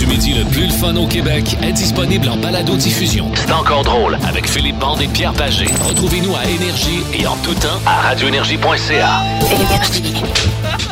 [0.00, 3.30] du midi le plus le fun au Québec est disponible en balado-diffusion.
[3.34, 5.66] C'est encore drôle avec Philippe Bande et Pierre Pagé.
[5.86, 9.22] Retrouvez-nous à Énergie et en tout temps à radioénergie.ca.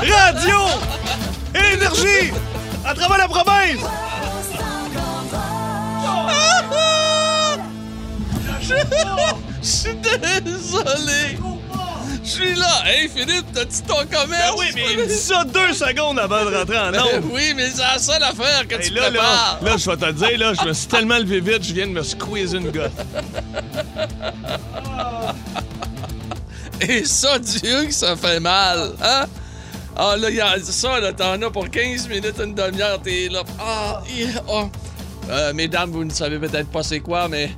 [0.02, 0.58] Radio!
[1.54, 2.32] Énergie!
[2.84, 3.80] À travers la province!
[9.62, 9.96] Je suis
[10.44, 11.38] désolé.
[12.28, 12.82] Je suis là.
[12.84, 14.28] Hey, Philippe, t'as-tu ton commerce?
[14.28, 17.54] Ben oui, mais il me dit ça deux secondes avant de rentrer en Ben oui,
[17.56, 19.58] mais c'est la seule affaire que Hey, tu là, là, prépares.
[19.62, 21.92] là, je vais te dire, là, je me suis tellement levé vite, je viens de
[21.92, 22.90] me squeezer une gosse.
[26.86, 29.24] Et ça, Dieu, que ça fait mal, hein?
[29.96, 33.42] Ah, là, y a ça, là, t'en as pour 15 minutes, une demi-heure, t'es là.
[33.58, 34.02] Ah,
[34.48, 34.68] oh.
[35.30, 37.50] Euh, mesdames, vous ne savez peut-être pas c'est quoi, mais.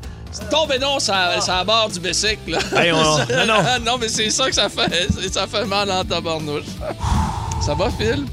[0.51, 2.59] Tombez donc ça, ça à bord du bicycle, là.
[2.77, 2.97] Hey, on-
[3.47, 3.63] non, non.
[3.85, 5.09] non, mais c'est ça que ça fait.
[5.33, 6.65] Ça fait mal en tabarnouche.
[7.65, 8.25] Ça va, Phil?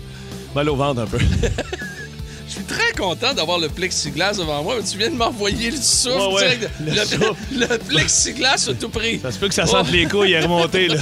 [0.55, 1.17] Mal au ventre un peu.
[2.47, 4.75] Je suis très content d'avoir le plexiglas devant moi.
[4.89, 6.71] Tu viens de m'envoyer le souffle ouais, direct.
[6.79, 7.35] le Le, souffle.
[7.51, 9.19] le plexiglas a tout pris.
[9.19, 10.95] Ça se peut que ça sente les couilles et remonter, là.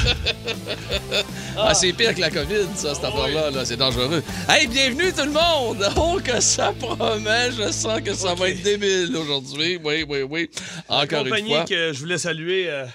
[1.58, 3.50] Ah, c'est pire que la COVID, ça, cette affaire-là.
[3.52, 3.66] Là.
[3.66, 4.22] C'est dangereux.
[4.50, 5.88] Hey, bienvenue tout le monde!
[5.96, 7.52] Oh, que ça promet!
[7.52, 9.80] Je sens que ça va être débile aujourd'hui.
[9.84, 10.50] Oui, oui, oui.
[10.90, 11.64] Encore une compagnie fois.
[11.66, 12.70] que je voulais saluer.
[12.70, 12.86] euh,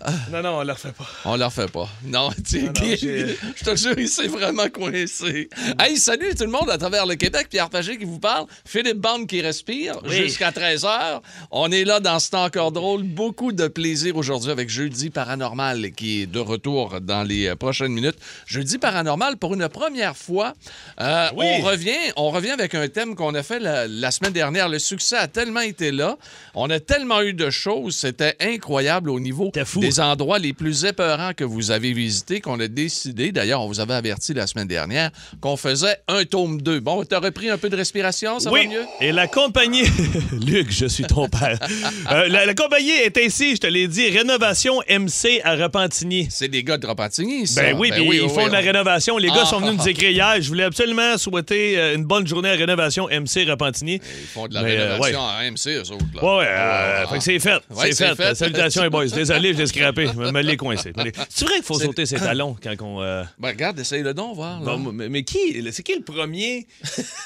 [0.32, 1.06] Non, non, on la refait pas.
[1.24, 1.88] On la refait pas.
[2.04, 5.48] Non, tu je te jure, il s'est vraiment coincé.
[5.78, 7.48] Hey, salut tout le monde à travers le Québec.
[7.50, 8.46] Pierre Pagé qui vous parle.
[8.64, 10.16] Philippe Bande qui respire Oui.
[10.16, 11.20] jusqu'à 13h.
[11.50, 13.02] On est là dans ce temps encore drôle.
[13.02, 17.92] Beaucoup de plaisir aujourd'hui avec Jeudi Paranormal qui est de retour dans les euh, prochaines
[17.92, 18.16] minutes.
[18.46, 20.52] Jeudi Paranormal, pour une première fois,
[21.00, 21.46] euh, Oui.
[21.58, 24.68] on, revient, on revient avec un thème qu'on a fait la, la semaine dernière.
[24.68, 26.16] Le succès a tellement été là.
[26.54, 27.96] On a tellement eu de choses.
[27.96, 29.80] C'était incroyable au niveau fou.
[29.80, 33.80] des endroits les plus épeurants que vous avez visités, qu'on a décidé, d'ailleurs, on vous
[33.80, 36.80] avait averti la semaine dernière, qu'on faisait un tome 2.
[36.80, 38.84] Bon, t'as repris un peu de respiration, ça oui, va mieux?
[39.00, 39.84] et la compagnie...
[40.46, 41.58] Luc, je suis ton père.
[42.10, 46.26] Euh, la, la compagnie est ainsi, je te l'ai dit, Rénovation MC à Repentigny.
[46.30, 47.62] C'est des gars de Repentigny, ça.
[47.62, 49.18] Ben oui, ils oui, font oui, de la on- rénovation.
[49.18, 49.90] Les gars Ah, sont venus ah, nous ah.
[49.90, 50.34] écrire hier.
[50.40, 53.94] Je voulais absolument souhaiter euh, une bonne journée à Rénovation MC Repentigny.
[54.20, 55.46] Ils font de la Mais, euh, rénovation ouais.
[55.46, 56.04] à MC, eux autres.
[56.14, 56.22] Là.
[56.24, 57.60] Ouais, ouais, euh, fait que c'est fait.
[57.70, 58.14] Ouais, c'est fait.
[58.16, 58.34] fait.
[58.34, 59.06] Salutations, les boys.
[59.06, 60.06] Désolé, je scrappé.
[60.14, 60.92] Me, me l'ai coincé.
[61.28, 63.00] C'est vrai qu'il faut sauter ses talons quand on.
[63.02, 64.60] euh, Ben regarde, essaye-le donc, voir.
[64.60, 64.66] là.
[64.76, 66.66] Bon, mais, mais qui, c'est qui le premier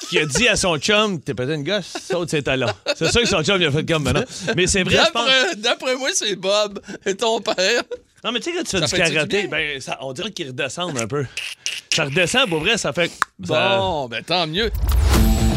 [0.08, 2.66] qui a dit à son chum, t'es peut-être une gosse, saute ses talons?
[2.96, 4.24] C'est sûr que son chum il a fait comme maintenant.
[4.56, 5.56] Mais c'est vrai, je pense.
[5.58, 7.82] D'après moi, c'est Bob et ton père.
[8.24, 10.46] Non, mais tu sais, quand tu fais Ça du karaté, ben, ça, on dirait qu'il
[10.48, 11.26] redescend un peu.
[11.92, 13.10] Ça redescend, pour vrai, ça fait.
[13.44, 14.70] ça- Bon, ben tant mieux.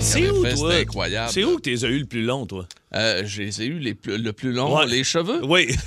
[0.00, 0.74] C'est où, fait, toi?
[0.74, 1.30] Incroyable.
[1.32, 2.66] C'est où que t'es eu le plus long, toi?
[2.92, 4.86] Euh, je les ai eu les plus- le plus long, Ouais.
[4.86, 5.40] les cheveux.
[5.44, 5.68] Oui.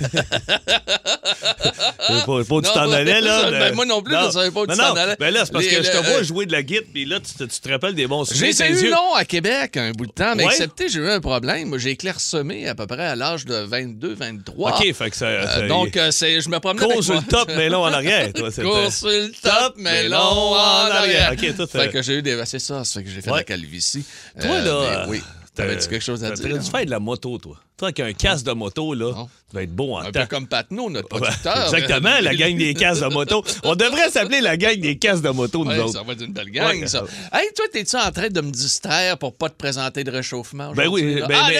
[1.98, 3.50] pas, pas où tu Non, t'en allais, là.
[3.50, 5.00] ben, moi non plus, je savais pas où tu Non, t'en non.
[5.00, 5.16] allais.
[5.20, 6.84] Ben là, c'est parce Les- que je te le- vois euh, jouer de la guitare,
[6.94, 8.54] puis là, tu te, tu te rappelles des bons souvenirs.
[8.56, 10.50] J'ai eu long à Québec un bout de temps, mais Ouais.
[10.52, 11.68] excepté, j'ai eu un problème.
[11.68, 14.70] Moi, j'ai clairsemé à peu près à l'âge de 22, 23.
[14.78, 15.26] OK, fait que ça.
[15.26, 18.50] Euh, donc, euh, je me promenais Cours sur le top, mais long en arrière, toi.
[18.50, 20.16] Cours sur le top, mais long
[20.54, 20.54] en
[20.90, 21.32] arrière.
[21.32, 22.40] OK, tout Fait que j'ai eu des...
[22.46, 24.03] C'est ça, ça fait que j'ai fait la calvitie.
[24.40, 25.06] Toi, Euh, là.
[25.08, 25.22] oui.
[25.54, 26.44] T'avais-tu quelque chose à dire?
[26.44, 27.56] T'aurais dû faire de la moto, toi.
[27.76, 29.28] Toi, avec un casque de moto, là, Non.
[29.50, 30.20] tu vas être beau en Un temps.
[30.20, 31.64] peu comme Patnaud, notre producteur.
[31.74, 33.44] Exactement, la gang des casques de moto.
[33.64, 35.92] On devrait s'appeler la gang des casques de moto, nous Ouais, autres.
[35.94, 36.86] ça va être une belle gang, Ouais.
[36.86, 37.02] ça.
[37.32, 40.86] Hey, toi, t'es-tu en train de me distraire pour pas te présenter de réchauffement Ben
[40.86, 41.50] oui, ben, ah,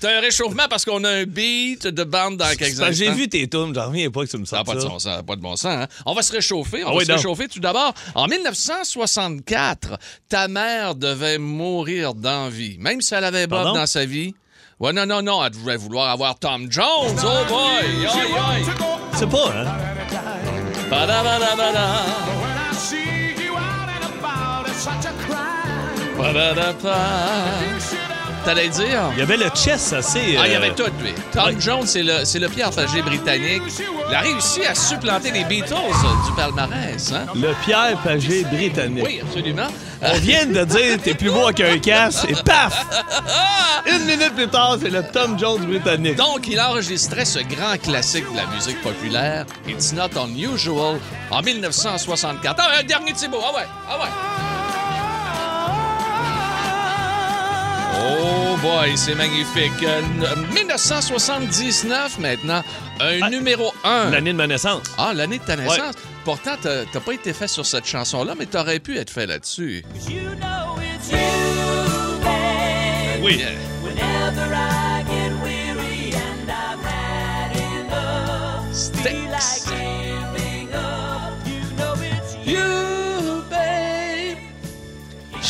[0.00, 2.92] t'as un réchauffement parce qu'on a un beat de bande dans quelques instants.
[2.92, 5.02] J'ai vu tes tunes, j'en reviens pas que tu me Ça n'a pas de sens,
[5.04, 5.66] ça pas de bon sens.
[5.66, 5.86] hein?
[6.06, 6.82] On va se réchauffer.
[6.84, 7.92] On Ah va oui, se réchauffer tout d'abord.
[8.14, 9.98] En 1964,
[10.30, 13.80] ta mère devait mourir d'envie, même si elle avait Bob Pardon?
[13.80, 14.34] dans sa vie.
[14.80, 17.16] Ouais, non, non, non, elle devait vouloir avoir Tom Jones.
[17.24, 18.06] Oh boy!
[19.14, 19.66] C'est pas, hein?
[20.88, 21.88] Ba-da-ba-da-ba-da.
[28.48, 28.54] Ba-da-da-pa.
[28.54, 29.10] T'allais dire?
[29.12, 30.36] Il y avait le chess assez.
[30.38, 31.12] Ah, il y euh, avait tout, lui.
[31.32, 31.56] Tom ouais.
[31.60, 33.62] Jones, c'est le, c'est le Pierre Pagé britannique.
[34.08, 37.26] Il a réussi à supplanter les Beatles euh, du palmarès, hein?
[37.34, 39.04] Le Pierre Pagé britannique.
[39.06, 39.68] Oui, absolument.
[40.00, 42.86] On vient de dire t'es plus beau qu'un casque et paf!
[43.86, 46.16] Une minute plus tard, c'est le Tom Jones britannique.
[46.16, 50.98] Donc, il enregistrait ce grand classique de la musique populaire, It's Not Unusual,
[51.30, 52.56] en 1964.
[52.58, 53.40] Ah, un dernier Thibaut.
[53.42, 54.47] Ah ouais, ah ouais.
[58.62, 59.72] Boy, c'est magnifique.
[59.82, 60.00] Euh,
[60.52, 62.62] 1979 maintenant,
[63.00, 64.10] un Ah, numéro 1.
[64.10, 64.82] L'année de ma naissance.
[64.96, 65.94] Ah, l'année de ta naissance.
[66.24, 69.84] Pourtant, t'as pas été fait sur cette chanson-là, mais t'aurais pu être fait là-dessus.
[73.22, 73.36] oui.
[73.38, 73.48] Yeah.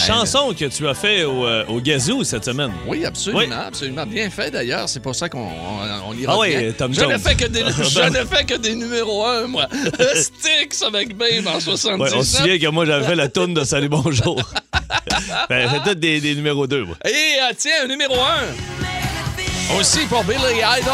[0.08, 2.72] Chanson que tu as fait au, euh, au Gazoo cette semaine.
[2.86, 3.52] Oui, absolument, Oui.
[3.52, 4.06] absolument.
[4.06, 4.88] Bien fait d'ailleurs.
[4.88, 7.18] C'est pour ça qu'on on, on y Ah oui, Tom je ne Jones.
[7.18, 7.60] fais que des,
[7.90, 9.66] je ne fais que des numéros 1, moi.
[10.14, 11.98] Sticks avec Babe en 77.
[12.00, 14.36] Ouais, on se souvient que moi, j'avais fait la tourne de Salut Bonjour.
[15.50, 16.96] ben, fait peut-être des, des numéros 2, moi.
[17.04, 19.78] Et euh, tiens, un numéro 1.
[19.78, 20.38] Aussi pour Billy
[20.80, 20.92] Idol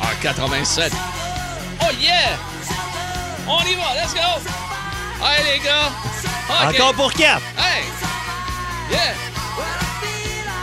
[0.00, 0.90] en 87.
[1.82, 2.38] Oh yeah!
[3.46, 4.40] On y va, let's go!
[5.22, 5.90] Hey les gars!
[6.66, 7.42] Encore pour 4.
[7.58, 7.84] Hey!
[8.90, 9.14] Yeah!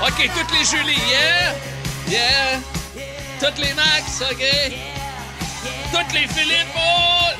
[0.05, 1.53] OK, toutes les Julie, yeah!
[2.09, 2.59] Yeah!
[3.39, 4.43] Toutes les Max, OK?
[5.91, 6.79] Toutes les Philippe, oh!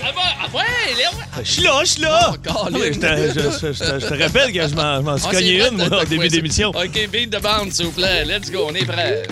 [0.04, 0.12] Ah,
[0.44, 0.64] ah ouais,
[0.98, 1.44] les...
[1.44, 2.34] Je suis là, je suis là.
[2.50, 5.28] Oh, mais je, te, je- je- je te- je te rappelle que je m'en suis
[5.30, 6.70] Ah, cogné une, moi, au début ouais, d'émission.
[6.70, 8.24] OK, beat de bande, s'il vous plaît.
[8.26, 9.24] Let's go, on est prêts.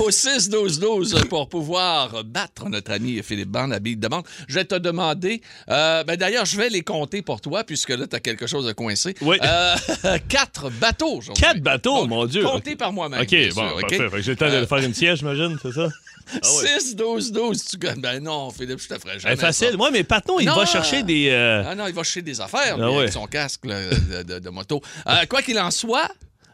[0.00, 4.24] Au 6-12-12 pour pouvoir battre notre ami Philippe Bande à Bille de Bande.
[4.48, 8.06] Je vais te demander, euh, ben d'ailleurs, je vais les compter pour toi, puisque là,
[8.06, 9.14] tu as quelque chose à coincer.
[9.20, 9.36] Oui.
[9.42, 9.74] Euh,
[10.28, 11.42] quatre bateaux aujourd'hui.
[11.42, 12.42] Quatre bateaux, Donc, mon Dieu.
[12.44, 13.20] Comptés par moi-même.
[13.20, 13.98] OK, bon, sûr, OK?
[13.98, 14.22] parfait.
[14.22, 15.88] J'ai le temps de faire une siège, j'imagine, c'est ça?
[16.32, 16.78] Ah ouais.
[16.78, 18.00] 6-12-12, tu gagnes.
[18.00, 19.34] Ben non, Philippe, je te ferai jamais.
[19.34, 19.76] Ben, facile.
[19.76, 20.54] Moi, mais Patnon, il Non.
[20.54, 21.28] va chercher des.
[21.28, 22.98] euh, Ah non, il va chercher des affaires, Ah ouais.
[22.98, 24.80] avec son casque là, de, de- de moto.
[25.08, 26.08] Euh, quoi qu'il en soit,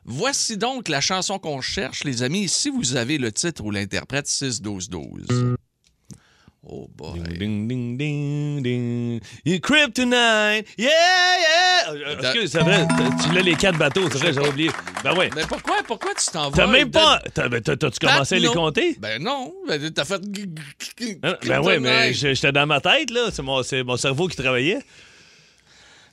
[0.07, 2.49] voici donc la chanson qu'on cherche, les amis.
[2.49, 5.57] Si vous avez le titre ou l'interprète, 6-12-12.
[6.69, 7.21] Oh boy.
[7.39, 9.21] Ding, ding, ding, ding.
[9.45, 10.67] You kryptonite.
[10.77, 11.93] Yeah, yeah.
[11.93, 12.85] Euh, Excuse, c'est vrai.
[13.23, 14.71] Tu l'as les quatre bateaux, c'est vrai, j'ai oublié.
[15.05, 15.31] Ben ouais.
[15.37, 16.57] Mais pourquoi, pourquoi tu t'en vas?
[16.57, 17.23] T'as même pas.
[17.49, 18.97] ben, t'as- T'as-tu commencé à les compter?
[18.99, 20.21] Ben non, ben t'as fait...
[21.23, 21.37] Hein?
[21.47, 23.29] Ben ouais, mais j'étais dans ma tête, là.
[23.33, 24.81] C'est mon, c'est mon cerveau qui travaillait.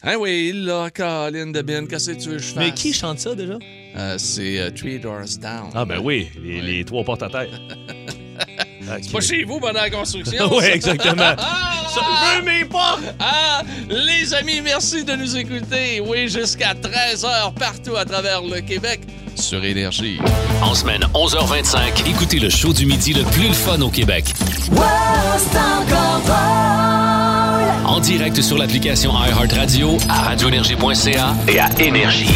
[0.05, 2.57] Hein oui, là, Colin de Ben, qu'est-ce que tu veux que je fasse?
[2.57, 3.57] Mais qui chante ça déjà?
[3.95, 5.69] Euh, c'est euh, Three Doors Down.
[5.73, 7.47] Ah, ben oui, les, les trois portes à terre.
[9.01, 10.50] C'est pas chez vous pendant la construction.
[10.57, 11.35] Oui, exactement.
[11.38, 11.69] Ah!
[11.94, 13.03] Ça, je veux mes portes!
[13.19, 16.01] Ah, les amis, merci de nous écouter.
[16.05, 19.00] Oui, jusqu'à 13h partout à travers le Québec
[19.35, 20.19] sur Énergie.
[20.61, 24.25] En semaine 11h25, écoutez le show du midi le plus le fun au Québec.
[27.93, 32.33] En direct sur l'application iHeartRadio, à radioénergie.ca et à Énergie.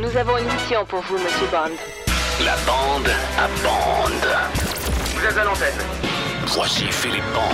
[0.00, 1.74] Nous avons une mission pour vous, Monsieur Bond.
[2.44, 4.12] La bande à bande.
[5.16, 6.21] Vous êtes à l'antenne.
[6.48, 7.52] Voici Philippe Bande.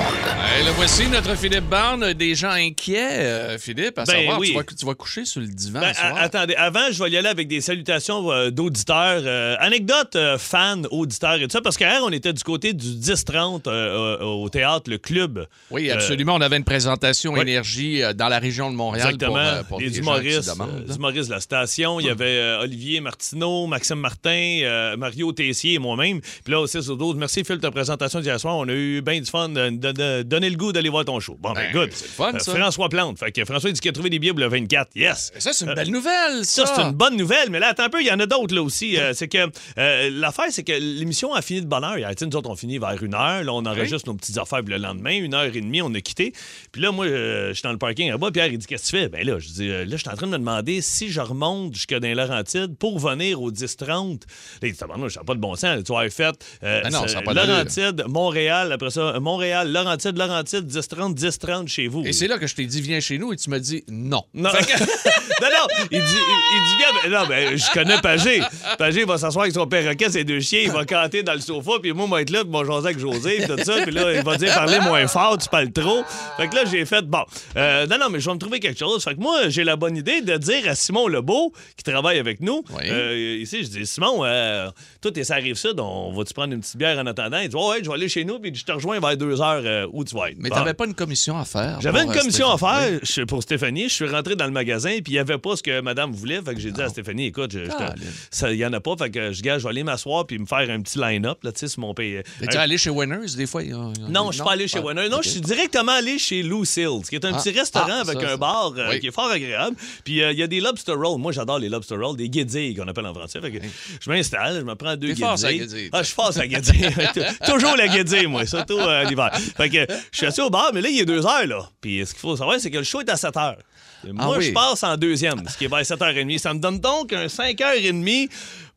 [0.57, 2.13] Hey, le voici, notre Philippe Barne.
[2.15, 4.49] Des gens inquiets, euh, Philippe, à Ben savoir, oui.
[4.49, 6.17] tu, vas, tu vas coucher sur le divan Ben, ce soir.
[6.17, 9.23] a- attendez, avant, je vais y aller avec des salutations euh, d'auditeurs.
[9.25, 12.87] Euh, anecdote euh, fans, auditeurs et tout ça, parce qu'hier, on était du côté du
[12.87, 15.47] 10-30 euh, euh, au théâtre, le club.
[15.71, 16.35] Oui, Euh, absolument.
[16.35, 17.43] On avait une présentation ouais.
[17.43, 19.07] Énergie euh, dans la région de Montréal.
[19.15, 19.33] Exactement.
[19.35, 20.85] Pour, euh, pour les des gens humoristes, qui se demandent, euh, là.
[20.89, 22.01] les humoristes de la station.
[22.01, 26.21] Il y avait euh, Olivier Martineau, Maxime Martin, euh, Mario Tessier et moi-même.
[26.21, 28.57] Puis là, aussi sur 12, merci Phil de ta présentation d'hier soir.
[28.57, 31.21] On a eu bien du fun de, de- de donner le goût d'aller voir ton
[31.21, 31.37] show.
[31.41, 31.91] Bon, ben, Ben, good.
[31.93, 32.55] c'est fun, ça.
[32.55, 33.19] François Plante.
[33.19, 34.91] Fait que François il dit qu'il a trouvé des billets pour le 24.
[34.95, 35.33] Yes.
[35.37, 36.63] Et Ça, c'est une belle nouvelle, ça.
[36.63, 38.27] Euh, Ça, c'est une bonne nouvelle, mais là, attends un peu, il y en a
[38.27, 38.97] d'autres là aussi.
[38.99, 39.39] Euh, c'est que
[39.79, 41.97] euh, l'affaire, c'est que l'émission a fini de bonne heure.
[42.21, 43.43] Nous autres, on finit vers une heure.
[43.45, 45.13] Là, on enregistre nos petites affaires le lendemain.
[45.13, 46.33] Une heure et demie, on a quitté.
[46.73, 48.31] Puis là, moi, euh, je suis dans le parking là-bas.
[48.31, 49.09] Pierre, il dit Qu'est-ce que tu fais?
[49.09, 51.21] Ben là, je dis euh, Là, je suis en train de me demander si je
[51.21, 54.21] remonte jusque dans Laurentides pour venir au 10-30.
[54.63, 55.83] Là, il dit ça n'a pas de bon sens.
[55.85, 57.33] Tu avoir fait euh, Ah non, ça pas.
[57.33, 62.05] Laurentides, Montréal, après ça, Montréal, Laurentides, Laurentides, 10-30, 10-30 chez vous.
[62.07, 64.23] Et c'est là que je t'ai dit, viens chez nous, et tu m'as dit non.
[64.35, 64.51] Non.
[65.43, 68.41] non, non, il dit, il, il dit non, ben, je connais Pagé.
[68.79, 71.73] Pagé va s'asseoir avec son perroquet, ses deux chiens, il va canter dans le sofa,
[71.81, 74.13] puis moi, moi, être là, puis mon jaser avec José, puis tout ça, puis là,
[74.15, 76.03] il va dire parler moins fort, tu parles trop.
[76.37, 77.23] Fait que là, j'ai fait, bon,
[77.57, 79.03] euh, non, non, mais je vais me trouver quelque chose.
[79.05, 82.41] Fait que moi, j'ai la bonne idée de dire à Simon Lebeau, qui travaille avec
[82.41, 82.83] nous, Oui.
[82.91, 84.71] euh, ici, je dis, Simon, euh,
[85.01, 87.39] toi, t'es ça arrive ça, on va-tu prendre une petite bière en attendant?
[87.39, 89.41] Il dit, ouais, ouais, je vais aller chez nous, puis je te rejoins vers deux
[89.41, 90.37] heures euh, où tu vas être.
[90.39, 90.57] Mais Bon.
[90.57, 91.81] t'avais pas une commission à faire.
[91.81, 93.89] J'avais une euh, commission à faire je- pour Stéphanie.
[93.89, 96.43] Je suis rentré dans le magasin, puis il n'y avait pas ce que madame voulait.
[96.43, 98.97] Fait que j'ai dit à Stéphanie, écoute, il n'y en a pas.
[98.97, 101.53] Fait que je gage, je vais aller m'asseoir puis me faire un petit line-up, là,
[101.53, 102.21] tu sais, sur mon pays.
[102.41, 103.63] T'es-tu allé chez Winners, des fois?
[103.63, 105.09] il y a- il y a- Non, je suis pas allé chez Warner.
[105.09, 108.21] Non, je suis directement allé chez Lucille, qui est un Ah, petit restaurant ah, avec
[108.21, 109.01] ça, un bar euh, Oui.
[109.01, 109.77] qui est fort agréable.
[110.05, 111.21] Puis euh, il y a des lobster rolls.
[111.21, 113.41] Moi, j'adore les lobster rolls, des guédilles qu'on appelle en français.
[113.41, 113.59] Fait que
[114.01, 115.59] je m'installe, je me prends deux guédilles.
[115.59, 115.91] guédille.
[115.93, 116.89] Ah, je suis fort à guédille.
[117.47, 118.47] Toujours la guédille, moi.
[118.49, 119.31] Surtout euh, l'hiver.
[119.57, 121.69] Fait que je suis assis au bar, mais là, il est 2 heures, là.
[121.81, 123.59] Puis ce qu'il faut savoir, c'est que le show est à 7 heures.
[124.07, 124.45] Et Moi, Ah oui.
[124.47, 126.39] je passe en deuxième, ce qui est vers 7h30.
[126.39, 128.29] Ça me donne donc un 5h30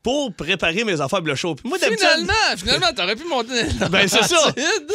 [0.04, 1.54] pour préparer mes affaires le show.
[1.54, 3.66] Puis moi, Finalement, finalement, t'aurais pu monter.
[3.92, 4.52] ben, c'est ça.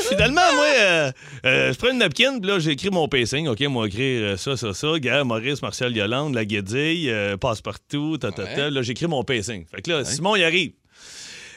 [0.08, 1.12] Finalement, moi, euh,
[1.44, 3.46] euh, je prends une napkin, puis là, j'ai écrit mon pacing.
[3.46, 4.88] OK, moi, écrire euh, ça, ça, ça.
[4.98, 8.64] Gars, Maurice, Martial Yolande, La Guédille, euh, Passe-Partout, ta, ta, ta.
[8.64, 8.70] Ouais.
[8.72, 9.64] Là, j'écris mon pacing.
[9.72, 10.72] Fait que là, Simon, il arrive.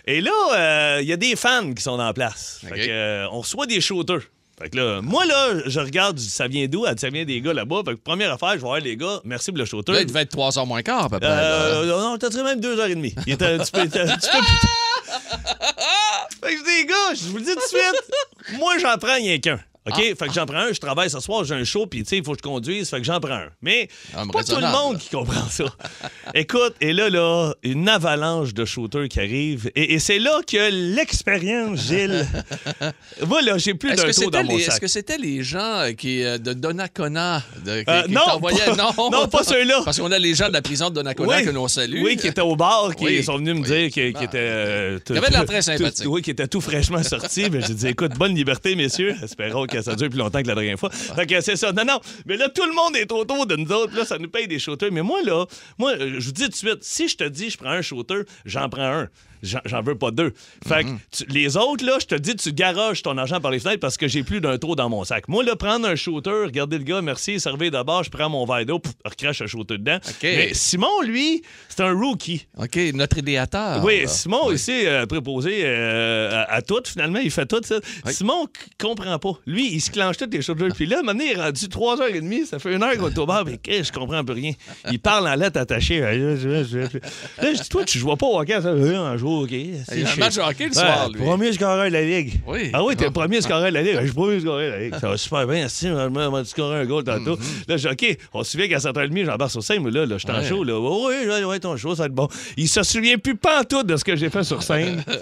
[0.09, 2.61] Et là, euh, il y a des fans qui sont en place.
[2.67, 4.21] Fait que, euh, on reçoit des shooters.
[4.59, 6.83] Fait que là, moi, là, je regarde, ça vient d'où?
[6.97, 7.83] Ça vient des gars là-bas.
[7.85, 9.21] Fait que première affaire, je vais voir les gars.
[9.23, 9.91] Merci pour le shooter.
[9.91, 11.29] Là, il devait être 3 heures moins quart, à peu près.
[11.29, 11.35] là.
[11.37, 13.13] Euh, non, t'as tiré même deux heures et demie.
[13.27, 13.99] Il était un petit peu, un petit
[14.31, 14.69] peu plus
[16.41, 18.97] Fait que je dis, les gars, je vous le dis tout de suite, moi, j'en
[18.97, 19.59] prends rien qu'un.
[19.89, 20.03] OK?
[20.11, 20.15] Ah.
[20.17, 22.17] Fait que j'en prends un, je travaille ce soir, j'ai un show, puis tu sais,
[22.17, 23.49] il faut que je conduise, fait que j'en prends un.
[23.61, 25.65] Mais Ah, pas tout le monde qui comprend ça.
[26.33, 30.69] Écoute, et là, là, une avalanche de shooters qui arrive, et, et c'est là que
[30.95, 32.25] l'expérience, Gilles.
[33.27, 34.73] Moi, là, j'ai plus d'un c'était dans mon les, sac.
[34.73, 38.21] est-ce que c'était les gens euh, qui, euh, de Donnacona de, qui, Euh, qui non,
[38.25, 38.65] t'envoyaient?
[38.65, 39.81] pas- Non, non, pas ceux-là.
[39.83, 41.45] Parce qu'on a les gens de la prison de Donnacona Oui.
[41.45, 42.01] que l'on salue.
[42.03, 43.23] Oui, qui étaient au bar, qui Oui.
[43.23, 44.23] sont venus me dire qu'ils Ah.
[44.23, 44.37] étaient.
[44.37, 46.03] euh, tout- Qui avaient de très sympathiques.
[46.05, 47.49] tout- Oui, qui étaient tout fraîchement sortis.
[47.51, 49.15] Mais j'ai dit, écoute, bonne liberté, messieurs.
[49.23, 50.89] Espérons que ça dure plus longtemps que la dernière fois.
[50.89, 51.71] Fait que c'est ça.
[51.71, 51.99] Non, non.
[52.25, 53.95] Mais là, tout le monde est autour de nous autres.
[53.95, 54.91] Là, ça nous paye des shooters.
[54.91, 55.45] Mais moi, là,
[55.77, 58.21] moi, je vous dis tout de suite, si je te dis, je prends un shooter,
[58.45, 59.09] j'en prends un.
[59.41, 60.33] J'en veux pas deux.
[60.67, 63.59] Fait que tu- les autres, là, je te dis, tu garages ton argent par les
[63.59, 65.27] fenêtres parce que j'ai plus d'un tour dans mon sac.
[65.27, 68.65] Moi, là, prendre un shooter, regardez le gars, merci, servez d'abord, je prends mon verre
[68.65, 69.97] d'eau, recrache un shooter dedans.
[70.23, 72.47] Mais Simon, lui, c'est un rookie.
[72.57, 73.83] OK, notre idéateur.
[73.83, 74.07] Oui, là.
[74.07, 77.75] Simon ici euh, préposé euh, à, à tout, finalement, il fait tout ça.
[78.11, 79.31] Simon c- comprend pas.
[79.45, 80.57] Lui, il se clenche toutes les choses.
[80.75, 83.45] Puis là, maintenant, il est rendu 3h30, ça fait une heure qu'on est au bar,
[83.45, 84.51] mais je comprends peu rien.
[84.91, 85.99] Il parle en lettres attachées.
[85.99, 88.73] Là, je dis, toi, tu joues pas au hockey, ça?
[88.73, 89.51] Oui, un jour, OK?
[89.51, 91.21] Il y a un match de hockey le soir, lui.
[91.23, 92.41] Premier scoreur de la Ligue.
[92.47, 92.69] Oui.
[92.73, 93.93] Ah oui, t'es le premier scoreur de la Ligue.
[93.95, 94.95] Je suis le premier scoreur de la Ligue.
[94.99, 95.67] Ça va super bien.
[95.69, 97.37] Si, on m'a scoré un goal tantôt.
[97.67, 100.17] Là, je dis, OK, on se souvient qu'à 7h30, j'embarque sur scène, mais là, là
[100.17, 100.47] je suis en Mhm.
[100.47, 100.63] Show.
[100.63, 100.79] Là.
[100.79, 102.27] Oui, oui, ton show, ça va être bon.
[102.57, 103.37] Il se souvient plus
[103.69, 105.03] tout de ce que j'ai fait sur scène.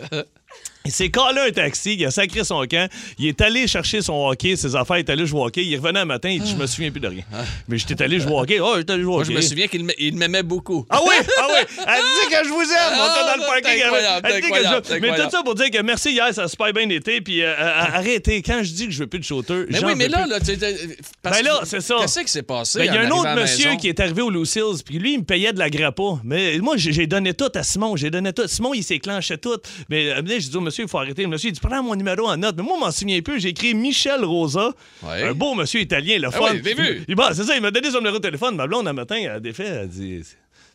[0.88, 2.90] Il s'est collé un taxi, il a sacré son camp,
[3.20, 5.76] il est allé chercher son hockey, ses affaires, il est allé jouer au hockey, il
[5.76, 7.24] revenait un matin, il dit Je me souviens plus de rien.
[7.68, 8.60] Mais j'étais allé jouer au hockey.
[8.62, 9.32] Oh, j'étais allé jouer au Moi, hockey.
[9.34, 10.86] je me souviens qu'il m'a- il m'aimait beaucoup.
[10.90, 12.94] Ah oui, ah oui, elle dit que je vous aime.
[12.94, 13.84] On était dans le Ah, parking.
[13.84, 16.48] incroyable, elle dit que je- Mais tout ça pour dire que merci hier, ça a
[16.48, 17.20] super bien été.
[17.20, 17.56] Puis euh, euh,
[17.94, 20.40] arrêtez, quand je dis que je veux plus de shooter, Mais oui, mais là, là,
[20.40, 21.96] tu Ben là, c'est ça.
[22.00, 22.80] Qu'est-ce qui s'est passé?
[22.80, 25.20] Ben, Il y a un autre monsieur qui est arrivé au Lucille's, puis lui, il
[25.20, 26.04] me payait de la grappa.
[26.24, 27.98] Mais moi, j'ai donné tout à Simon.
[27.98, 28.48] J'ai donné tout.
[28.48, 29.58] Simon, il s'éclenchait tout.
[29.90, 31.24] Mais euh, dit au monsieur, il faut arrêter.
[31.24, 32.56] Le monsieur, il dit, prends mon numéro en note.
[32.58, 33.40] Mais moi, m'en souviens plus.
[33.40, 34.72] J'ai écrit Michel Rosa,
[35.04, 35.24] Ouais.
[35.24, 36.46] un beau monsieur italien, le Ah fun.
[36.54, 37.04] oui, l'ai vu.
[37.08, 38.56] Il, bon, c'est ça, il m'a donné son numéro de téléphone.
[38.56, 40.22] Ma blonde, un matin, elle a défait, elle a dit.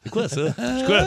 [0.05, 0.37] C'est quoi ça?
[0.37, 1.03] Je dis quoi?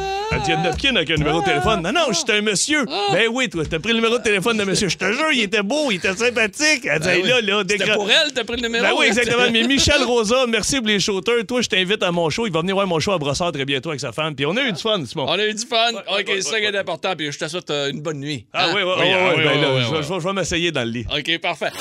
[0.46, 1.82] Dit, a une napkin avec un numéro de téléphone.
[1.82, 2.86] Non, non, j'étais un monsieur.
[3.12, 4.88] Ben oui, toi, t'as pris le numéro de téléphone de monsieur.
[4.90, 6.86] Je te jure, il était beau, il était sympathique.
[6.86, 7.30] Elle dit, Ben Hey, oui.
[7.30, 8.84] là, là, C'était pour elle, t'as pris le numéro?
[8.86, 9.50] ben oui, exactement.
[9.52, 11.46] Mais Michel Rosa, merci pour les shooters.
[11.48, 12.46] Toi, je t'invite à mon show.
[12.48, 14.34] Il va venir voir mon show à Brossard très bientôt avec sa femme.
[14.36, 15.26] Puis on a eu du fun, Simon.
[15.28, 15.92] On a eu du fun.
[15.94, 17.14] OK, ouais, c'est ça qui est important.
[17.18, 18.46] Puis je te souhaite euh, une bonne nuit.
[18.54, 18.72] Ah Hein?
[18.76, 19.06] oui, oui, oui.
[19.08, 21.06] oui, oui, ben là, je vais- m'essayer dans le lit.
[21.12, 21.72] OK, parfait.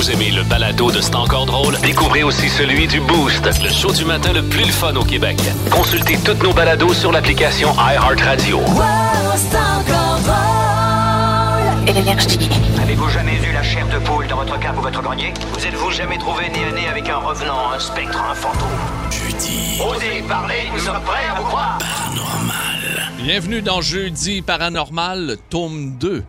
[0.00, 1.76] Vous aimez le balado de C'est encore drôle?
[1.82, 5.38] Découvrez aussi celui du Boost, le show du matin le plus le fun au Québec.
[5.70, 8.60] Consultez toutes nos balados sur l'application iHeartRadio.
[12.80, 15.34] Avez-vous jamais eu la chair de poule dans votre cave ou votre grenier?
[15.52, 18.68] Vous êtes-vous jamais trouvé nez à nez avec un revenant, un spectre, un fantôme?
[19.10, 19.82] Jeudi.
[19.86, 21.78] Osez parler, nous sommes prêts à vous croire.
[23.22, 26.24] Bienvenue dans Jeudi Paranormal, tome 2.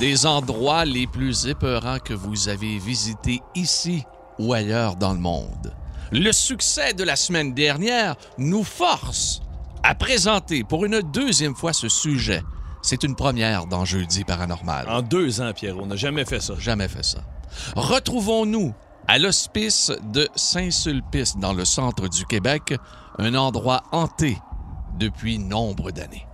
[0.00, 4.02] Des endroits les plus épeurants que vous avez visités ici
[4.40, 5.72] ou ailleurs dans le monde.
[6.10, 9.40] Le succès de la semaine dernière nous force
[9.84, 12.42] à présenter pour une deuxième fois ce sujet.
[12.82, 14.88] C'est une première dans Jeudi Paranormal.
[14.88, 16.54] En deux ans, Pierre, on n'a jamais fait ça.
[16.58, 17.20] Jamais fait ça.
[17.76, 18.74] Retrouvons-nous
[19.06, 22.74] à l'hospice de Saint-Sulpice, dans le centre du Québec,
[23.18, 24.38] un endroit hanté
[24.94, 26.26] depuis nombre d'années.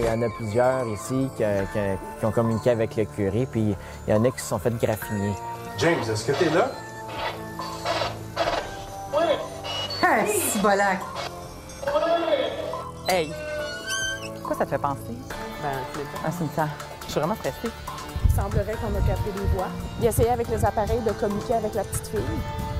[0.00, 3.74] Il y en a plusieurs ici qui, qui- qui ont communiqué avec le curé, puis
[4.08, 5.32] il y en a qui se sont fait graffiner.
[5.78, 6.70] James, est-ce que t'es là?
[10.02, 10.98] Ah, si bolac.
[13.08, 13.32] Hey.
[14.42, 15.00] Quoi ça te fait penser?
[15.62, 15.78] Ben,
[16.26, 16.68] un cimetière.
[17.06, 17.70] Je suis vraiment stressée.
[18.28, 19.68] Il semblerait qu'on a capté des voix.
[20.00, 22.20] Il essayait avec les appareils de communiquer avec la petite fille.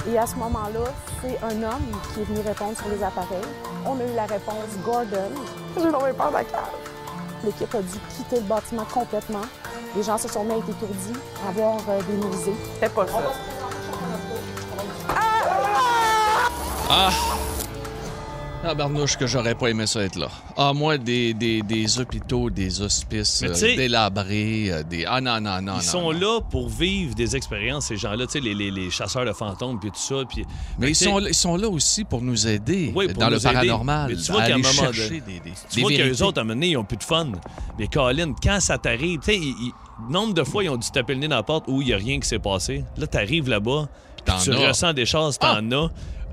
[0.06, 0.84] Et à ce moment-là,
[1.22, 3.48] c'est un homme qui est venu répondre sur les appareils.
[3.86, 5.30] On a eu la réponse Gordon.
[5.76, 6.62] J'ai tombé de la cave.
[7.44, 9.42] L'équipe a dû quitter le bâtiment complètement.
[9.96, 12.54] Les gens se sont mis à être étourdis, à avoir euh, des nausées.
[12.80, 13.22] C'est pas ça.
[15.08, 15.24] Ah!
[16.90, 17.10] Ah,
[18.72, 20.28] Barnouche, que j'aurais pas aimé ça être là.
[20.56, 25.04] Ah, moi, des, des, des hôpitaux, des hospices euh, délabrés, euh, des...
[25.06, 25.72] Ah non, non, non, non.
[25.76, 26.18] Ils sont non.
[26.18, 29.78] là pour vivre des expériences, ces gens-là, tu sais, les, les- les chasseurs de fantômes,
[29.78, 30.22] puis tout ça.
[30.28, 30.46] Puis,
[30.78, 33.44] Mais ils sont, ils sont là aussi pour nous aider Oui, pour dans le aider.
[33.44, 34.10] paranormal.
[34.10, 36.44] Mais tu vois qu'à un moment des, des, Tu des vois qu'eux autres, à un
[36.44, 37.26] moment donné, ils ont plus de fun.
[37.78, 39.40] Mais Colin, quand ça t'arrive, tu sais,
[40.08, 41.92] nombre de fois, ils ont dû taper le nez dans la porte où il n'y
[41.92, 42.84] a rien qui s'est passé.
[42.96, 43.88] Là, t'arrives là-bas,
[44.24, 44.68] tu as.
[44.68, 45.90] ressens des choses, t'en as.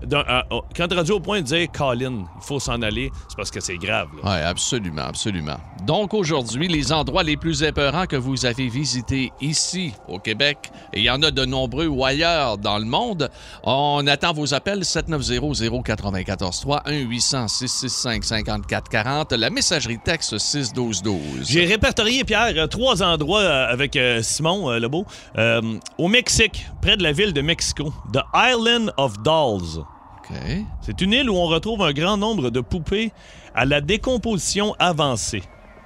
[0.10, 3.60] Quand tu rendu au point de dire Colin, il faut s'en aller, c'est parce que
[3.60, 4.08] c'est grave.
[4.24, 5.58] Oui, absolument, absolument.
[5.86, 11.00] Donc aujourd'hui, les endroits les plus épeurants que vous avez visités ici au Québec, et
[11.00, 13.30] il y en a de nombreux ou ailleurs dans le monde,
[13.64, 21.50] on attend vos appels 790-094-3, 1-800-665-5440, la messagerie texte 61212.
[21.50, 25.06] J'ai répertorié, Pierre, euh, trois endroits euh, avec euh, Simon Lebeau.
[25.38, 25.62] Euh,
[25.98, 29.84] au Mexique, près de la ville de Mexico, The Island of Dolls.
[30.82, 33.12] C'est une île où on retrouve un grand nombre de poupées
[33.56, 35.44] à la décomposition avancée.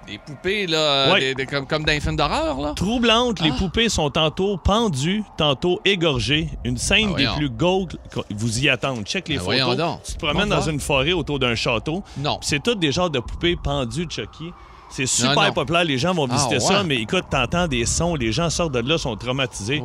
[0.07, 1.19] Des poupées, là, Ouais.
[1.19, 2.73] des- des- comme, comme dans les films d'horreur, là?
[2.75, 3.55] Troublantes, les Ah.
[3.57, 6.47] poupées sont tantôt pendues, tantôt égorgées.
[6.63, 7.97] Une scène Ah, des plus gold.
[8.29, 9.01] Vous y attendez.
[9.01, 9.77] Check les voyons photos.
[9.85, 10.03] donc.
[10.03, 12.03] Tu te promènes dans une forêt autour d'un château.
[12.17, 12.37] Non.
[12.41, 14.51] C'est toutes des genres de poupées pendues, Chucky.
[14.91, 15.53] C'est super Non, non.
[15.53, 15.83] populaire.
[15.85, 16.59] Les gens vont Ah, visiter ouais.
[16.59, 18.13] ça, mais écoute, t'entends des sons.
[18.13, 19.81] Les gens sortent de là, sont traumatisés.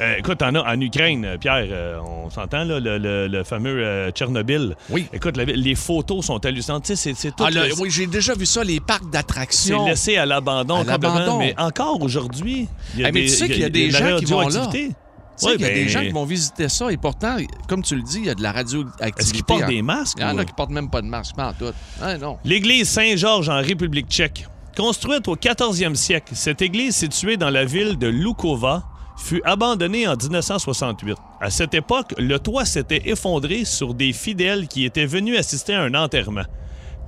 [0.00, 3.82] Euh, écoute, as en Ukraine, euh, Pierre, euh, on s'entend, là, le, le- le fameux
[3.82, 4.76] euh, Tchernobyl.
[4.90, 5.06] Oui.
[5.12, 6.84] Écoute, la- les photos sont hallucinantes.
[6.84, 7.44] Tu sais, c'est- c'est tout.
[7.46, 9.86] Ah, le- oui, j'ai déjà vu ça, les parcs c'est d'attractions.
[9.86, 11.14] laissé à l'abandon À complètement.
[11.18, 11.38] l'abandon.
[11.38, 14.18] Mais encore aujourd'hui, il y a mais des, tu sais qu'il y a des gens
[14.18, 14.68] qui vont là.
[14.70, 17.36] Tu sais Ouais, qu'il y a des gens qui vont visiter ça et pourtant,
[17.68, 19.14] comme tu le dis, il y a de la radioactivité.
[19.18, 20.16] Est-ce qu'ils portent en- des masques?
[20.18, 21.72] Il y en a qui portent même pas de masque, pas en tout.
[22.02, 22.38] Ah, non.
[22.44, 24.46] L'église Saint-Georges en République tchèque.
[24.76, 28.84] Construite au 14e siècle, cette église située dans la ville de Lukova
[29.16, 31.16] fut abandonnée en 1968.
[31.40, 35.82] À cette époque, le toit s'était effondré sur des fidèles qui étaient venus assister à
[35.82, 36.44] un enterrement.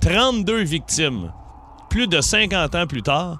[0.01, 1.31] 32 victimes.
[1.89, 3.39] Plus de 50 ans plus tard,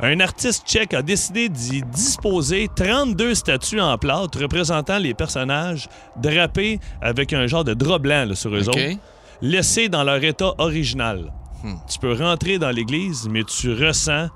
[0.00, 6.80] un artiste tchèque a décidé d'y disposer 32 statues en plâtre représentant les personnages drapés
[7.00, 8.98] avec un genre de drap blanc là, sur eux autres,
[9.40, 11.32] laissés dans leur état original.
[11.62, 11.76] Hmm.
[11.90, 14.28] Tu peux rentrer dans l'église, mais tu ressens.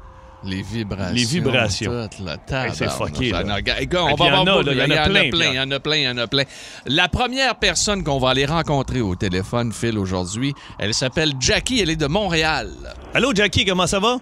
[0.44, 1.14] Les vibrations.
[1.14, 2.09] Les vibrations.
[2.50, 3.42] Hey, c'est fucké, là.
[3.42, 5.61] On va il y en avoir a, il y en a Il plein, il y
[5.61, 6.44] en a plein, il y en a plein.
[6.87, 11.90] La première personne qu'on va aller rencontrer au téléphone, Phil, aujourd'hui, elle s'appelle Jackie, elle
[11.90, 12.70] est de Montréal.
[13.14, 14.16] Allô, Jackie, comment ça va?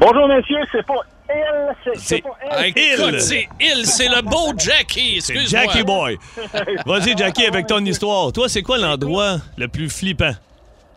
[0.00, 0.94] Bonjour, messieurs, c'est pas
[1.28, 2.66] elle, c'est- pas elle.
[2.66, 3.20] écoute, Il.
[3.20, 5.62] c'est il, c'est le beau Jackie, excuse-moi.
[5.64, 6.18] Jackie Boy.
[6.86, 8.32] Vas-y, Jackie, avec ton histoire.
[8.32, 10.32] Toi, c'est quoi l'endroit le plus flippant?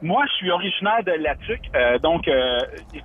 [0.04, 1.62] Moi, je suis originaire de La Tuque.
[1.76, 2.60] euh, donc, euh,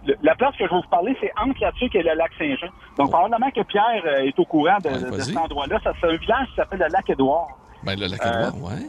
[0.05, 2.31] le- la place que je vais vous parler, c'est entre La Tuque et le lac
[2.37, 2.69] Saint-Jean.
[2.99, 5.27] Donc, probablement que Pierre euh, est au courant de, Ouais, de vas-y.
[5.29, 5.79] cet endroit-là.
[5.85, 7.57] Ça, c'est un village qui s'appelle le lac Édouard.
[7.85, 8.83] Ben, le lac Euh, Édouard, ouais.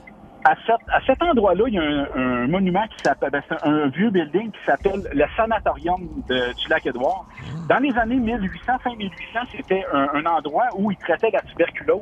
[0.46, 3.88] À, cet- à cet endroit-là, il y a un, un monument qui s'appelle, ben, un
[3.90, 7.26] vieux building qui s'appelle le sanatorium de- du lac Édouard.
[7.68, 12.02] Dans les années 1800, fin 1800, c'était un, un endroit où ils traitaient la tuberculose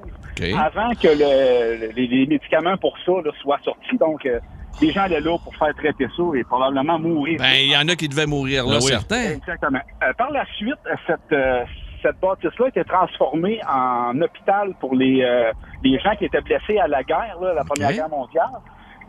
[0.58, 3.98] avant que le- les, les médicaments pour ça là, soient sortis.
[3.98, 4.40] Donc, euh,
[4.82, 7.40] les gens allaient là pour faire traiter ça et probablement mourir.
[7.40, 8.92] Ben, il y en a qui devaient mourir là, Ben oui.
[8.92, 9.32] certains.
[9.32, 9.80] Exactement.
[10.04, 11.64] Euh, par la suite, euh, cette, euh,
[12.02, 15.52] cette bâtisse-là a été transformée en hôpital pour les, euh,
[15.84, 17.92] les gens qui étaient blessés à la guerre, là, la Première.
[17.92, 18.50] Guerre mondiale.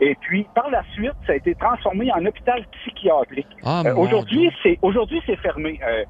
[0.01, 3.47] Et puis, par la suite, ça a été transformé en hôpital psychiatrique.
[3.63, 5.79] Ah, Euh, aujourd'hui, c'est aujourd'hui c'est fermé.
[5.85, 6.03] Euh,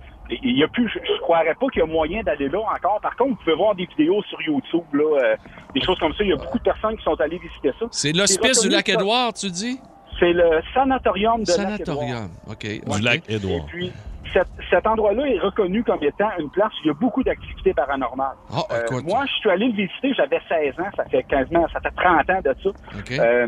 [0.44, 3.00] il y a plus, je, je croirais pas qu'il y a moyen d'aller là encore.
[3.02, 5.36] Par contre, vous pouvez voir des vidéos sur YouTube, là, euh,
[5.74, 6.24] des choses comme ça.
[6.24, 7.86] Il y a beaucoup de personnes qui sont allées visiter ça.
[7.92, 9.80] C'est l'hospice du lac Édouard, tu dis?
[10.20, 11.98] C'est le sanatorium de lac Édouard.
[11.98, 12.96] Sanatorium, OK.
[12.98, 13.66] Du lac Et Édouard.
[13.68, 13.92] puis,
[14.34, 17.74] cet, cet endroit-là est reconnu comme étant une place où il y a beaucoup d'activités
[17.74, 18.36] paranormales.
[18.54, 19.06] Ah, Euh, écoute.
[19.08, 22.30] moi, je suis allé le visiter, j'avais 16 ans, ça fait quasiment, ça fait 30
[22.30, 22.70] ans de ça.
[22.70, 23.12] OK.
[23.20, 23.48] Euh,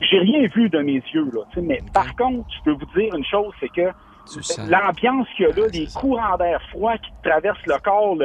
[0.00, 1.42] j'ai rien vu de mes yeux, là.
[1.62, 3.90] Mais par contre, je peux vous dire une chose, c'est que
[4.68, 8.16] l'ambiance qu'il y a là, les courants d'air froid qui traversent le corps,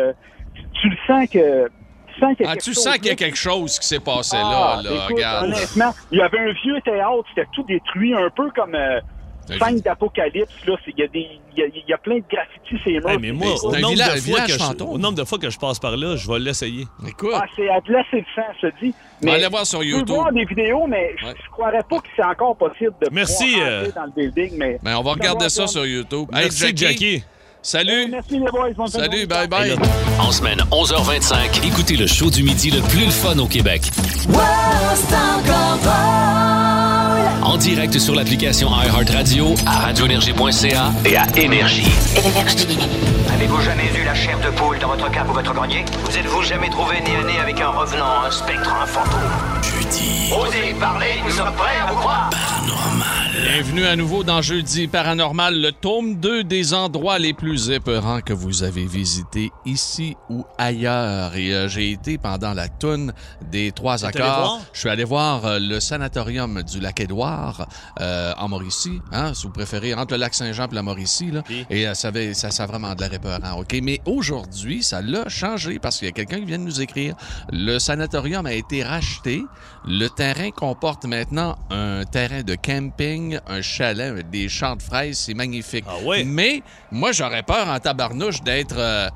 [0.81, 1.67] tu, le sens que.
[2.13, 3.15] Tu sens qu'il y a Ah, quelque tu chose sens qu'il y a là.
[3.15, 5.45] quelque chose qui s'est passé Ah, là, là, écoute, regarde.
[5.45, 8.99] Honnêtement, il y avait un vieux théâtre, c'était tout détruit, un peu comme euh,
[9.47, 10.51] scène d'apocalypse.
[10.65, 12.91] Là, C'est- il y a des, il y a, y a plein de graffitis ces
[12.93, 13.09] murs.
[13.09, 15.37] Hey, mais moi, c'est au nombre, village- de fois que je, au nombre de fois
[15.39, 16.85] que je passe par là, je vais l'essayer.
[17.07, 18.93] Écoute, Ah, c'est à glacer le sang, je te dis.
[19.23, 20.15] on va aller voir sur tu peux YouTube.
[20.15, 21.33] voir des vidéos, mais je- Ouais.
[21.43, 24.57] je croirais pas que c'est encore possible de Merci, pouvoir euh, dans le building.
[24.57, 26.27] Mais Ben, on va regarder ça sur YouTube.
[26.33, 27.23] Hey, Merci, Jackie.
[27.61, 28.07] Salut.
[28.09, 29.75] Merci les boys, Salut, bye bye.
[30.19, 33.81] En semaine 11h25, écoutez le show du midi le plus le fun au Québec.
[34.29, 34.39] Wow,
[34.95, 36.46] c'est.
[37.43, 41.87] En direct sur l'application iHeartRadio, à radioénergie.ca et à Énergie.
[43.33, 45.85] Avez-vous jamais vu la chair de poule dans votre cave ou votre grenier?
[46.05, 49.19] Vous êtes-vous jamais trouvé nez à nez avec un revenant, un spectre, un fantôme?
[49.63, 50.31] Jeudi.
[50.33, 52.29] Osez parler, nous sommes prêts à vous croire
[53.49, 58.33] Bienvenue à nouveau dans Jeudi Paranormal, le tome 2 des endroits les plus épeurants que
[58.33, 61.33] vous avez visités ici ou ailleurs.
[61.37, 63.13] Et euh, j'ai été pendant la toune
[63.49, 64.59] des trois accords.
[64.73, 67.69] Je suis allé voir euh, le sanatorium du lac Édouard
[68.01, 71.31] euh, en Mauricie, hein, si vous préférez, entre le lac Saint-Jean et la Mauricie.
[71.31, 71.41] Là.
[71.69, 73.61] Et euh, ça, avait, ça, ça a vraiment de l'air épeurant.
[73.61, 73.77] OK?
[73.81, 77.15] Mais aujourd'hui, ça l'a changé parce qu'il y a quelqu'un qui vient de nous écrire.
[77.53, 79.41] Le sanatorium a été racheté.
[79.89, 85.17] Le terrain comporte maintenant un terrain de camping, un chalet, avec des champs de fraises.
[85.17, 85.85] C'est magnifique.
[86.25, 88.75] Mais moi, j'aurais peur en tabarnouche d'être.
[88.77, 89.07] euh,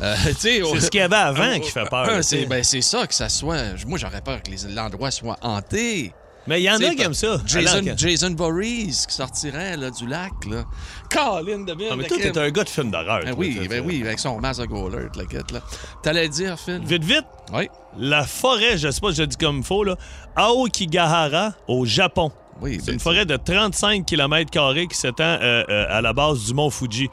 [0.00, 2.46] euh, tu sais, au- C'est ce qu'il y avait avant qui fait peur, Ah, C'est
[2.46, 3.58] ben, c'est ça que ça soit.
[3.86, 6.12] Moi, j'aurais peur que les- l'endroit soit hanté.
[6.46, 7.40] Mais il y en a qui aiment ça.
[7.44, 10.32] Jason, Alors Jason Voorhees qui sortirait là, du lac.
[10.50, 10.64] Là.
[11.10, 13.20] Colin de Ah, mais toi, t'es un gars de film d'horreur.
[13.24, 15.60] Ben toi, oui, ben oui, avec son masque Goaler, la quête, là.
[16.02, 16.80] T'allais dire, Phil?
[16.84, 17.26] Vite, vite.
[17.52, 17.68] Oui.
[17.98, 19.96] La forêt, je sais pas si je le dis comme il faut, là,
[20.36, 22.32] Aokigahara, au Japon.
[22.60, 24.50] Oui, c'est ben, une forêt de 35 km
[24.88, 27.08] qui s'étend euh, euh, à la base du mont Fuji.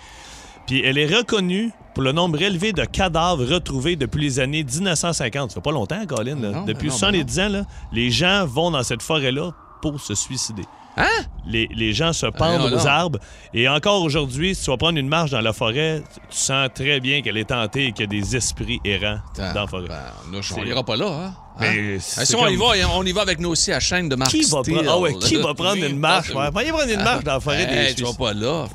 [0.65, 5.49] Puis elle est reconnue pour le nombre élevé de cadavres retrouvés depuis les années 1950.
[5.49, 6.35] Ça fait pas longtemps, Colin.
[6.39, 6.51] là.
[6.51, 9.49] Non, depuis ben non, 70 ans, là, les gens vont dans cette forêt-là
[9.81, 10.61] pour se suicider.
[10.97, 11.23] Hein?
[11.47, 12.85] Les, les gens se pendent non, aux non.
[12.85, 13.19] arbres.
[13.53, 16.99] Et encore aujourd'hui, si tu vas prendre une marche dans la forêt, tu sens très
[16.99, 19.85] bien qu'elle est tentée et qu'il y a des esprits errants dans la forêt.
[20.31, 21.33] Nous, on n'ira pas là, hein?
[21.59, 21.97] Mais Hein?
[21.99, 24.15] c'est si on comme- y va, on y va avec nous aussi à chaîne de
[24.15, 26.29] Marc Qui va, prendre- ah ouais, qui va prendre une marche?
[26.31, 28.65] Ouais, voyez prendre une marche dans la forêt des Hey, Tu vas pas là.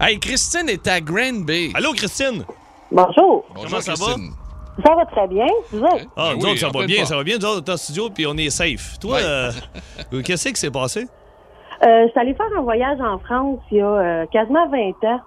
[0.00, 1.70] Hey, Christine est à Grand Bay.
[1.74, 2.44] Allô, Christine?
[2.92, 3.44] Bonjour.
[3.54, 4.04] Comment ça va?
[4.06, 4.30] Christine.
[4.86, 6.04] Ça va très bien, vous autres?
[6.16, 7.06] Ah, Ben nous oui, autres, ça va bien, pas.
[7.06, 7.38] ça va bien.
[7.38, 8.98] Nous autres, on est en studio, puis on est safe.
[9.00, 9.22] Toi, Ouais.
[9.24, 9.52] euh,
[10.24, 11.06] qu'est-ce qui s'est passé?
[11.82, 14.78] Euh, je suis allée faire un voyage en France il y a euh, quasiment 20
[15.04, 15.20] ans.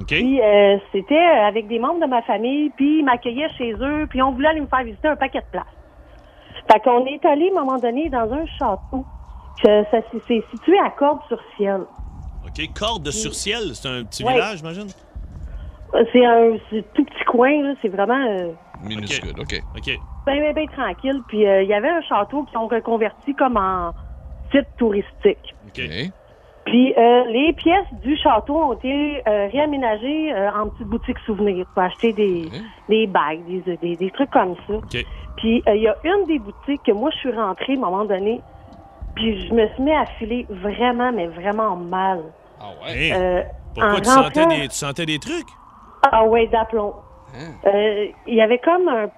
[0.00, 0.06] OK.
[0.08, 4.06] Puis euh, c'était euh, avec des membres de ma famille, puis ils m'accueillaient chez eux,
[4.08, 5.64] puis on voulait aller me faire visiter un paquet de places.
[6.70, 9.04] Fait qu'on est allé à un moment donné dans un château.
[9.62, 11.82] que ça c'est situé à Cordes-sur-Ciel.
[12.44, 14.32] OK, Corde de Sur-Ciel, c'est un petit Ouais.
[14.32, 14.88] village, j'imagine?
[15.94, 19.62] Euh, C'est un c'est tout petit coin, là, c'est vraiment euh, Minuscule, OK.
[19.76, 19.90] OK.
[20.26, 21.20] bien, bien, bien tranquille.
[21.28, 23.92] Puis euh, il y avait un château qui ont reconverti comme en
[24.50, 25.54] site touristique.
[25.78, 25.82] OK.
[26.64, 31.66] Puis euh, les pièces du château ont été euh, réaménagées euh, en petites boutiques souvenirs
[31.74, 32.48] pour acheter des,
[32.88, 34.74] des bagues, des, des, des trucs comme ça.
[35.36, 37.80] Puis euh, il y a une des boutiques que moi je suis rentrée à un
[37.80, 38.40] moment donné,
[39.16, 42.20] puis je me suis mis à filer vraiment, mais vraiment mal.
[42.60, 43.42] Ah Euh,
[43.74, 45.48] Pourquoi en tu sentais, des, tu sentais des trucs?
[46.12, 46.94] Ah ouais, d'aplomb.
[47.34, 47.54] Hein?
[47.66, 49.08] Euh, Il y avait comme un,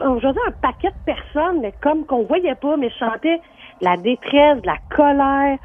[0.00, 2.96] un- je veux dire un paquet de personnes, mais comme qu'on voyait pas, mais je
[2.98, 3.40] sentais
[3.80, 5.58] la détresse, de la colère,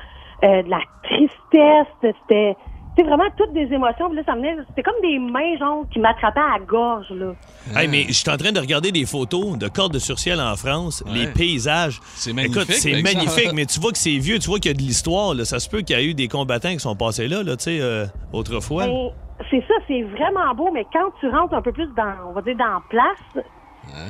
[0.43, 1.87] euh, de la tristesse.
[2.01, 2.55] C'était,
[2.95, 4.07] c'était vraiment toutes des émotions.
[4.07, 7.33] Puis là, ça venait, c'était comme des mains genre qui m'attrapaient à la gorge là.
[7.75, 10.55] Hey, mais je suis en train de regarder des photos de Corde de Sur-Ciel en
[10.55, 11.13] France, Ouais.
[11.13, 11.99] les paysages.
[12.15, 14.73] C'est magnifique, Écoute, c'est magnifique, mais tu vois que c'est vieux, tu vois qu'il y
[14.73, 15.33] a de l'histoire.
[15.33, 15.45] là.
[15.45, 17.63] Ça se peut qu'il y a eu des combattants qui sont passés là, là tu
[17.65, 18.85] sais, euh, autrefois.
[18.87, 19.09] Ben,
[19.49, 22.41] c'est ça, c'est vraiment beau, mais quand tu rentres un peu plus dans, on va
[22.41, 23.43] dire dans la place,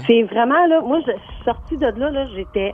[0.07, 0.81] c'est vraiment là.
[0.81, 2.71] Moi, je suis sortie de là, là, j'étais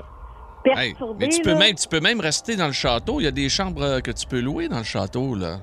[0.65, 1.55] Hey, mais tu peux, là.
[1.57, 3.19] même, tu peux même rester dans le château.
[3.19, 5.59] Il y a des chambres euh, que tu peux louer dans le château, là.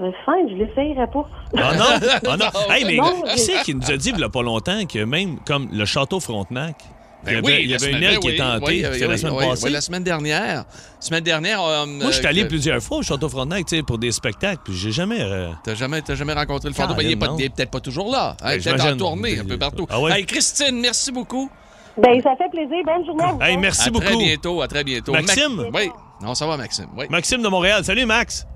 [0.00, 1.28] Euh, Fine, je l'essayerais pas.
[1.56, 2.08] Ah non?
[2.28, 2.46] Ah non?
[2.70, 5.04] Hey, mais Non, qui c'est qui nous a dit il y a pas longtemps que
[5.04, 6.76] même comme le château Frontenac,
[7.24, 9.16] il y avait, il y avait une aile ben qui est oui, c'était oui, la
[9.18, 9.64] semaine oui, passée.
[9.66, 10.64] oui, la semaine dernière.
[10.98, 11.62] Semaine dernière.
[11.62, 14.10] euh, Moi, je suis allé euh, plusieurs fois au château Frontenac, tu sais, pour des
[14.10, 15.20] spectacles, puis j'ai jamais...
[15.20, 16.96] euh, T'as jamais, t'as jamais rencontré le fantôme?
[16.96, 17.36] Ben, il est pas- non.
[17.38, 18.36] il est peut-être pas toujours là.
[18.42, 19.86] Ben, Hey, peut-être en tournée un peu partout.
[19.88, 20.18] Ah ouais?
[20.18, 21.48] Hey, Christine, merci beaucoup.
[21.96, 22.78] Ben, ça fait plaisir.
[22.84, 23.42] Bonne journée à vous.
[23.42, 24.04] Hey, merci à beaucoup.
[24.06, 25.12] très bientôt, à très bientôt.
[25.12, 25.70] Maxime?
[25.74, 25.90] Oui.
[26.22, 26.86] Non, ça va, Maxime.
[26.96, 27.06] Oui.
[27.10, 27.84] Maxime de Montréal.
[27.84, 28.46] Salut, Max.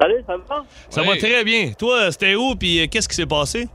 [0.00, 0.64] Salut, ça va?
[0.90, 1.08] Ça Oui.
[1.08, 1.72] va très bien.
[1.78, 3.68] Toi, c'était où, puis euh, qu'est-ce qui s'est passé?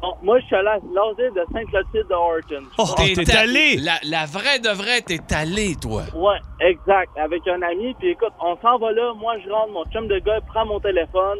[0.00, 2.64] Bon, moi, je suis allé à l'asile de Sainte-Clotilde de Horton.
[2.78, 3.76] Oh, t'es allé?
[3.76, 6.02] La, la vraie de vraie, t'es allé, toi.
[6.14, 7.10] Ouais, exact.
[7.16, 7.94] Avec un ami.
[7.98, 9.12] Puis écoute, on s'en va là.
[9.14, 9.72] Moi, je rentre.
[9.72, 11.38] Mon chum de gars prend mon téléphone.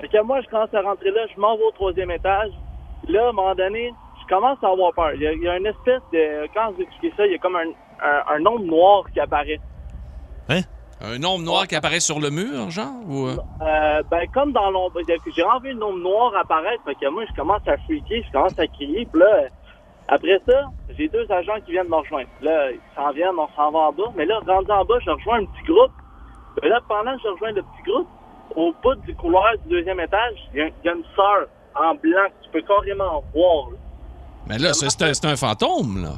[0.00, 1.22] Fait que moi, je commence à rentrer là.
[1.34, 2.50] Je m'en vais au troisième étage.
[3.08, 3.92] Là, à un moment donné,
[4.28, 5.12] commence à avoir peur.
[5.14, 6.46] Il y a, il y a une espèce de...
[6.54, 7.68] Quand je vous explique ça, il y a comme un,
[8.02, 9.60] un, un nombre noir qui apparaît.
[11.00, 12.90] Un nombre noir qui apparaît sur le mur, genre?
[13.08, 13.28] Ou...
[13.28, 13.36] euh?
[13.62, 15.00] Euh, ben, comme dans l'ombre.
[15.06, 16.82] J'ai envie le nombre noir apparaître.
[16.84, 18.20] Fait que moi, je commence à freaker.
[18.26, 19.06] Je commence à crier.
[19.06, 19.44] Puis là,
[20.08, 20.64] après ça,
[20.96, 22.28] j'ai deux agents qui viennent me rejoindre.
[22.40, 24.10] Là, ils s'en viennent, on s'en va en bas.
[24.16, 25.92] Mais là, rendu en bas, je rejoins un petit groupe.
[26.60, 28.08] Puis là, pendant que je rejoins le petit groupe,
[28.56, 32.26] au bout du couloir du deuxième étage, il y, y a une sœur en blanc
[32.26, 33.70] que tu peux carrément voir.
[33.70, 33.76] là.
[34.48, 36.12] Mais là, c'est un, un fantôme, là.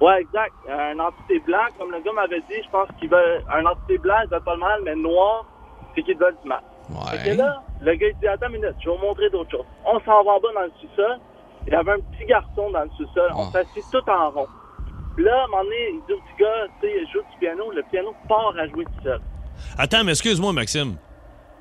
[0.00, 0.54] Ouais, exact.
[0.68, 3.40] Un entité blanc, comme le gars m'avait dit, je pense qu'il veut.
[3.52, 5.46] Un entité blanc, il veut pas le mal, mais noir,
[5.94, 6.62] c'est qu'il veut du mal.
[7.10, 9.50] Fait que là, le gars, il dit Attends une minute, je vais vous montrer d'autres
[9.50, 9.64] choses.
[9.86, 11.18] On s'en va en bas dans le sous-sol.
[11.66, 13.30] Il y avait un petit garçon dans le sous-sol.
[13.34, 14.46] On s'assit tout en rond.
[15.14, 17.38] Puis là, à un moment donné, il dit au petit gars, tu sais, joue du
[17.38, 17.70] piano.
[17.70, 19.20] Le piano part à jouer tout seul.
[19.78, 20.96] Attends, mais excuse-moi, Maxime.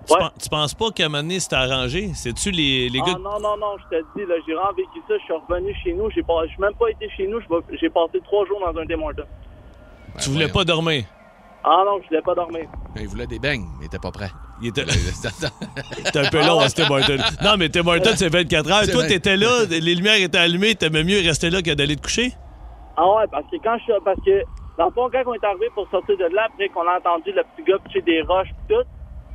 [0.07, 2.11] Tu, pen- tu penses pas qu'à un moment donné, c'était arrangé?
[2.13, 3.17] C'est-tu les, les Ah gars...
[3.19, 5.13] non, non, non, je te dis, là, j'ai vraiment vécu ça.
[5.17, 6.09] Je suis revenu chez nous.
[6.11, 7.39] J'ai pas, même pas été chez nous.
[7.79, 9.23] J'ai passé trois jours dans un Hortons.
[10.21, 11.05] tu voulais pas dormir?
[11.65, 12.65] Ah non, je voulais pas dormir.
[12.97, 14.29] Il voulait des beignes, mais il était pas prêt.
[14.61, 14.83] Il était...
[14.91, 17.17] C'était un peu long, hein, Tim Horton.
[17.41, 18.83] Non, mais Tim Horton, c'est 24 heures.
[18.83, 22.01] C'est Toi, t'étais là, les lumières étaient allumées, t'aimais mieux rester là que d'aller te
[22.01, 22.33] coucher?
[22.97, 23.93] Ah ouais, parce que quand je suis.
[24.03, 24.43] Parce que,
[24.77, 27.31] dans le fond, quand on est arrivé pour sortir de là, après qu'on a entendu
[27.31, 28.83] le petit gars pitcher des roches pis tout,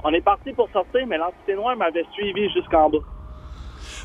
[0.04, 2.98] on est parti pour sortir, mais l'entité noire m'avait suivi jusqu'en bas.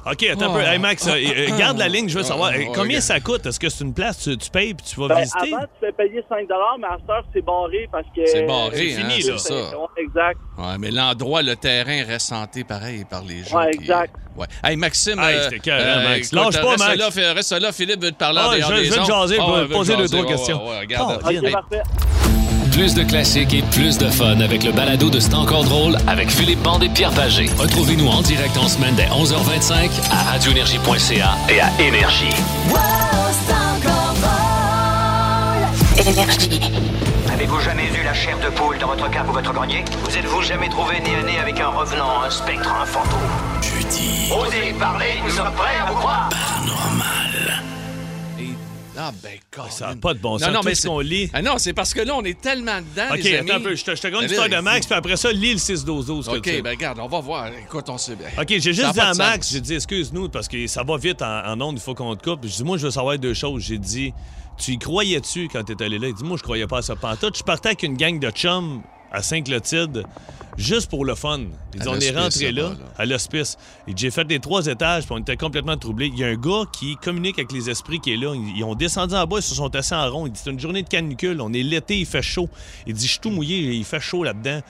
[0.06, 0.60] OK, attends un peu.
[0.66, 2.50] Hey, Max, euh, euh, garde la ligne, je veux savoir.
[2.54, 3.46] Ah, euh, ouais, combien ça coûte?
[3.46, 5.54] Est-ce que c'est une place, tu, tu payes puis tu vas Ben, visiter?
[5.54, 6.46] avant, tu fais payer 5
[6.80, 8.26] mais à cette heure, c'est barré parce que.
[8.26, 9.38] C'est barré, c'est hein, fini, c'est là.
[9.38, 9.54] ça.
[9.56, 10.40] Ouais, exact.
[10.58, 13.58] Ouais, mais l'endroit, le terrain reste hanté pareil par les gens.
[13.58, 14.14] Ouais, qui- exact.
[14.36, 14.48] Ouais.
[14.64, 15.20] Hey, Maxime.
[15.20, 16.28] Hey, euh, c'était écœurant, Max.
[16.28, 17.16] écoute, Lâche pas, reste Max.
[17.18, 19.96] Là, reste là, Philippe veut te parler Ah, je- je veux te jaser, Ah, poser
[19.96, 20.64] deux, trois questions.
[20.66, 21.22] ouais, ouais, regarde.
[21.24, 21.84] Oh, Ok, parfait.
[22.74, 26.32] Plus de classiques et plus de fun avec le balado de C'est encore drôle avec
[26.32, 27.46] Philippe Bande et Pierre Pagé.
[27.56, 32.34] Retrouvez-nous en direct en semaine dès 11h25 à radioénergie.ca et à Énergie.
[37.32, 39.86] Avez-vous jamais eu la chair de poule dans votre cave ou votre grenier?
[40.04, 43.20] Vous êtes-vous jamais trouvé nez à nez avec un revenant, un spectre, un fantôme?
[43.62, 44.32] Jeudi.
[44.32, 46.30] Osez parler, nous sommes prêts à vous croire
[48.98, 50.48] Ah, ben, Ça n'a pas de bon sens.
[50.48, 51.30] Non, non, mais ce c'est- qu'on lit.
[51.34, 53.50] Ah non, c'est parce que là, on est tellement dedans, OK, les amis.
[53.50, 53.76] attends un peu.
[53.76, 56.26] Je te, je te de Max, puis après ça, lis le 6-12-12.
[56.28, 57.48] que OK, ben regarde, on va voir.
[57.48, 58.28] Écoute, on sait bien.
[58.40, 61.46] OK, j'ai juste dit à Max, j'ai dit excuse-nous parce que ça va vite en,
[61.46, 62.42] en ondes, il faut qu'on te coupe.
[62.46, 63.64] Je dis moi je veux savoir deux choses.
[63.64, 64.14] J'ai dit
[64.58, 66.08] tu y croyais-tu quand t'es allé là?
[66.10, 67.38] Il dit moi je croyais pas à ça pantoute.
[67.38, 68.82] Je partais avec une gang de chums
[69.14, 70.04] à Saint-Clotilde
[70.58, 71.40] juste pour le fun.
[71.74, 73.58] Il dit À on est rentré là, à l'hospice.
[73.88, 76.08] Il dit j'ai fait les trois étages puis on était complètement troublés.
[76.08, 78.34] Il y a un gars qui communique avec les esprits qui est là.
[78.36, 80.28] Ils, ils ont descendu en bas, ils se sont assis en rond.
[80.28, 82.50] Il dit c'est une journée de canicule, on est l'été, il fait chaud.
[82.88, 84.62] Il dit je suis tout mouillé, il fait chaud là-dedans.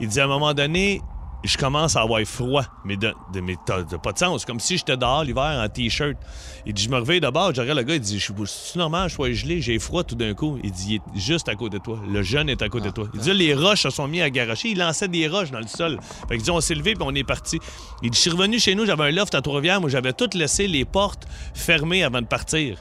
[0.00, 1.00] Il dit à un moment donné,
[1.46, 4.44] je commence à avoir froid, mais de, de, mais t'as- t'as pas de sens.
[4.44, 6.16] Comme si j'étais dehors l'hiver en t-shirt.
[6.64, 9.08] Il dit, je me réveille d'abord, je regarde le gars, il dit, je suis normal,
[9.08, 10.58] je sois gelé, j'ai froid tout d'un coup.
[10.64, 11.98] Il dit, il est juste à côté de toi.
[12.08, 13.06] Le jeune est à côté de toi.
[13.14, 14.70] Il dit, les roches se sont mis à garocher.
[14.70, 15.98] Il lançait des roches dans le sol.
[16.28, 17.58] Fait qu'il dit, on s'est levé puis on est parti.
[18.02, 20.30] Il dit, je suis revenu chez nous, j'avais un loft à Trois-Rivières, moi j'avais tout
[20.34, 22.78] laissé les portes fermées avant de partir.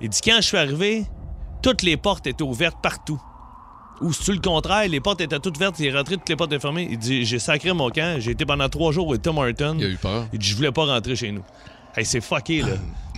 [0.00, 1.04] Il dit, quand je suis arrivé,
[1.62, 3.20] toutes les portes étaient ouvertes partout.
[4.00, 6.50] Ou c'est-tu le contraire, les portes étaient toutes ouvertes, il est rentré, toutes les portes
[6.52, 6.88] étaient fermées.
[6.90, 9.76] Il dit J'ai sacré mon camp, j'ai été pendant trois jours au Tim Horton.
[9.78, 10.26] Il a eu peur.
[10.32, 11.42] Il dit Je voulais pas rentrer chez nous.
[11.96, 12.68] Hey, c'est fucké, là.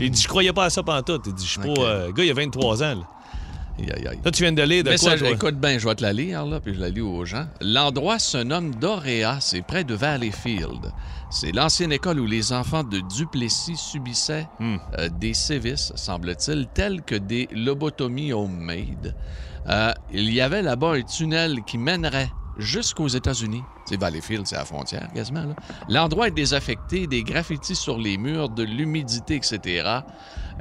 [0.00, 1.22] il dit Je croyais pas à ça pantoute.
[1.26, 1.80] Il dit Je suis pas.
[1.80, 3.08] euh, le gars, il a 23 ans, là.
[3.78, 4.18] Aïe, aïe, aïe.
[4.24, 5.30] Là, tu viens de lire de Mais quoi, ça, toi?
[5.30, 7.46] écoute bien, je vais te la lire, là, puis je la lis aux gens.
[7.60, 10.92] L'endroit se nomme Dorea, c'est près de Valleyfield.
[11.30, 14.76] C'est l'ancienne école où les enfants de Duplessis subissaient Hmm.
[14.98, 19.16] euh, des sévices, semble-t-il, tels que des lobotomies homemade.
[19.68, 23.62] Euh, il y avait là-bas un tunnel qui mènerait jusqu'aux États-Unis.
[23.86, 25.54] C'est Valleyfield, c'est à la frontière, quasiment.
[25.88, 30.00] L'endroit est désaffecté, des graffitis sur les murs, de l'humidité, etc.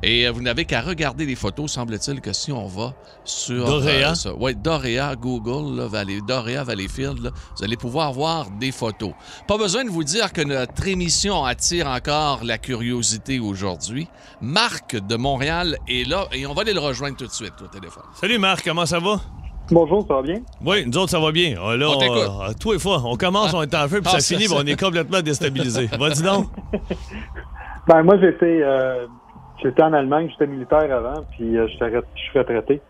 [0.02, 3.66] Et euh, vous n'avez qu'à regarder les photos, semble-t-il, que si on va sur...
[3.66, 4.14] Dorea?
[4.38, 9.14] oui, Dorea, Google, là, Valley- Dorea, Valleyfield, là, vous allez pouvoir voir des photos.
[9.48, 14.08] Pas besoin de vous dire que notre émission attire encore la curiosité aujourd'hui.
[14.42, 17.68] Marc de Montréal est là et on va aller le rejoindre tout de suite au
[17.68, 18.04] téléphone.
[18.20, 19.22] Salut Marc, comment ça va?
[19.72, 20.42] Bonjour, ça va bien?
[20.66, 21.56] Oui, nous autres, ça va bien.
[21.62, 22.18] Ah, là, On t'écoute.
[22.18, 24.36] euh, à tous les fois, on commence, on est en feu, puis Ah, ça ça,
[24.36, 25.88] finit, puis on est complètement déstabilisé.
[26.00, 26.48] Vas-y donc.
[27.86, 29.08] Ben, moi, j'étais, euh,
[29.62, 31.74] j'étais en Allemagne, j'étais militaire avant, puis euh, je
[32.16, 32.82] suis retraité.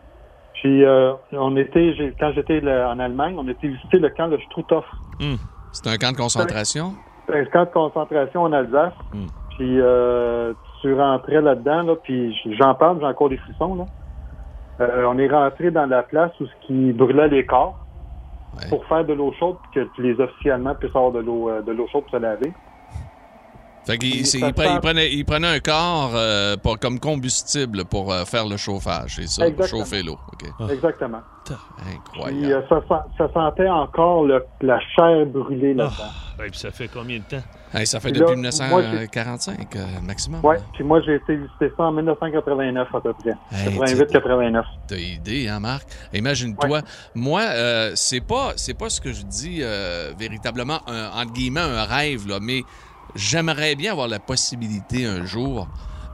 [0.62, 4.38] Puis, euh, on était, j'ai- quand j'étais en Allemagne, on était visiter le camp de
[4.46, 4.86] Struthof.
[5.20, 5.38] Hmm.
[5.72, 6.94] C'est un camp de concentration?
[7.34, 8.94] un camp de concentration en Alsace.
[9.14, 9.26] Hmm.
[9.58, 13.74] Puis euh, tu rentrais là-dedans, là, puis j'en parle, j'ai encore des frissons.
[13.76, 13.86] Là.
[14.82, 17.78] Euh, on est rentré dans la place où ce qui brûlait les corps
[18.70, 21.72] pour faire de l'eau chaude, que les officiers allemands puissent avoir de l'eau euh, de
[21.72, 22.52] l'eau chaude pour se laver.
[23.86, 28.24] Fait qu'il Il- pre- prenait, il prenait un corps euh, pour- comme combustible pour euh,
[28.26, 29.48] faire le chauffage, c'est ça?
[29.48, 29.80] Exactement.
[29.84, 30.18] Chauffer l'eau.
[30.32, 30.72] OK.
[30.72, 31.20] Exactement.
[31.94, 32.42] Incroyable.
[32.42, 36.12] Puis euh, ça, sent- ça sentait encore le- la chair brûlée là-dedans.
[36.38, 37.44] Puis ça fait combien de temps?
[37.74, 40.46] Hey, ça fait Puis depuis là, moi, j'ai- 1945 euh, maximum.
[40.46, 43.32] Ouais, puis moi j'ai été visiter ça en 1989 à peu près.
[43.52, 44.64] Hey, 88-89.
[44.88, 45.88] T'as idée, hein, Marc?
[46.14, 46.82] Imagine-toi,
[47.16, 51.60] moi, euh, c'est pas, c'est pas ce que je dis euh, véritablement, un, entre guillemets,
[51.62, 52.62] un rêve, là, mais
[53.16, 55.68] j'aimerais bien avoir la possibilité un jour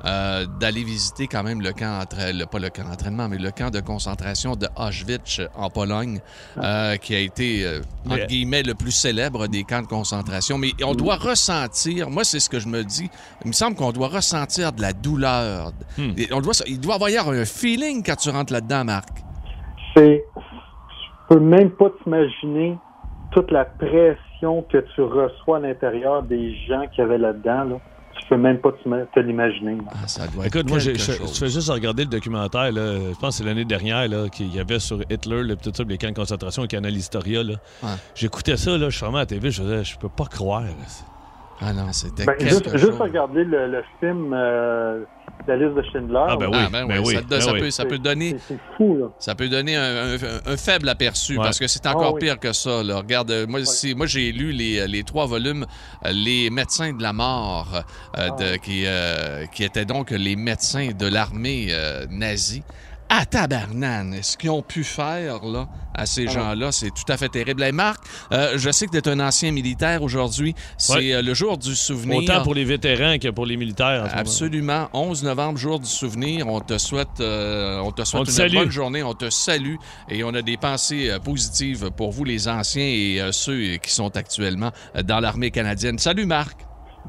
[0.06, 3.52] euh, d'aller visiter quand même le camp, entre, le, pas le camp d'entraînement, mais le
[3.52, 6.22] camp de concentration de Auschwitz en Pologne,
[6.58, 10.58] euh, qui a été, euh, entre guillemets, le plus célèbre des camps de concentration.
[10.58, 13.10] Mais on doit ressentir, moi, c'est ce que je me dis,
[13.44, 15.74] il me semble qu'on doit ressentir de la douleur.
[15.98, 16.12] Hmm.
[16.32, 19.10] On doit, il doit y avoir un feeling quand tu rentres là-dedans, Marc.
[19.98, 20.24] C'est.
[20.36, 22.78] Je peux même pas t'imaginer
[23.32, 27.64] toute la pression que tu reçois à l'intérieur des gens qui avaient là-dedans.
[27.64, 27.76] Là.
[28.20, 29.78] Tu peux même pas te l'imaginer.
[29.90, 33.44] Ah, ça doit Écoute, moi, je, fais juste regarder le documentaire, là, je pense que
[33.44, 36.14] c'est l'année dernière, là, qu'il y avait sur Hitler, le tout ça, les camps de
[36.14, 37.42] concentration, le canal Historia.
[37.42, 37.90] Ouais.
[38.16, 40.64] J'écoutais ça, là, je fermais la TV, je faisais, je peux pas croire.
[41.62, 42.80] Ah non, c'était Ben, quelque juste, chose.
[42.82, 45.04] juste regarder le, le film euh,
[45.48, 46.26] La liste de Schindler.
[46.30, 47.60] Ah, ben oui, Ah, ben ben oui, oui, ça, te- ben ça oui.
[47.60, 49.08] peut, ça peut donner, C'est c'est fou, là.
[49.20, 51.44] ça peut donner un, un- un faible aperçu Ouais.
[51.44, 52.20] parce que c'est encore Ah oui.
[52.22, 52.82] pire que ça.
[52.84, 52.98] là.
[52.98, 55.66] Regarde, euh, moi, si- moi j'ai lu les, les trois volumes,
[56.06, 57.84] euh, les médecins de la mort,
[58.18, 62.64] euh, de- qui, euh, qui étaient donc les médecins de l'armée euh, nazie.
[63.12, 66.32] À tabarnane, ce qu'ils ont pu faire là, à ces Ah.
[66.32, 67.64] gens-là, c'est tout à fait terrible.
[67.64, 68.00] Et Marc,
[68.32, 70.54] euh, je sais que tu es un ancien militaire aujourd'hui.
[70.78, 71.14] C'est Ouais.
[71.16, 72.18] euh, le jour du souvenir.
[72.18, 74.04] Autant pour les vétérans que pour les militaires.
[74.04, 74.20] en ce moment.
[74.22, 74.90] Absolument.
[74.94, 76.48] 11 novembre, jour du souvenir.
[76.48, 78.54] On te souhaite, euh, on te souhaite On te une salue.
[78.54, 79.02] bonne journée.
[79.02, 79.76] On te salue
[80.08, 83.90] et on a des pensées euh, positives pour vous, les anciens et euh, ceux qui
[83.92, 84.70] sont actuellement
[85.04, 85.98] dans l'armée canadienne.
[85.98, 86.60] Salut, Marc.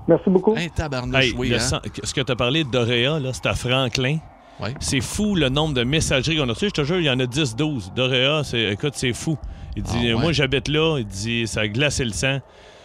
[0.09, 0.57] Merci beaucoup.
[0.57, 1.59] Hey, tabarnouche, Hey, oui, hein?
[1.59, 4.17] sang- ce que tu as parlé d'Oréa, à Franklin.
[4.63, 4.75] Ouais.
[4.81, 6.67] C'est fou le nombre de messageries qu'on a reçues.
[6.69, 7.95] Je te jure, il y en a 10-12.
[7.95, 9.39] D'Oréa, c'est, écoute, c'est fou.
[9.77, 10.15] Il dit, Ah ouais?
[10.15, 10.99] moi, j'habite là.
[10.99, 12.41] Il dit, ça a glacé le sang.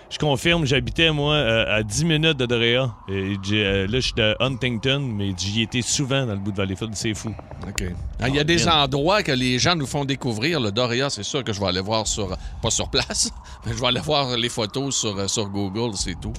[0.07, 2.93] Je confirme, j'habitais, moi, euh, à 10 minutes de Doréa.
[3.09, 6.39] Et il dit, euh, là, je suis de Huntington, mais j'y étais souvent dans le
[6.39, 6.93] bout de Valleyfield.
[6.95, 7.33] C'est fou.
[7.67, 7.83] OK.
[8.21, 10.59] Ah, Il y a des endroits que les gens nous font découvrir.
[10.59, 12.37] Le Doria, c'est sûr que je vais aller voir sur.
[12.61, 13.31] Pas sur place,
[13.65, 16.33] mais je vais aller voir les photos sur, euh, sur Google, c'est tout.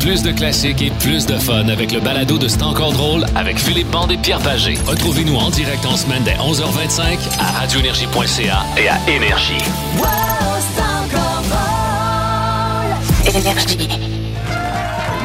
[0.00, 3.58] Plus de classiques et plus de fun avec le balado de C'est encore drôle avec
[3.58, 4.78] Philippe Bande et Pierre Pagé.
[4.86, 9.64] Retrouvez-nous en direct en semaine dès 11h25 à radioénergie.ca et à Énergie.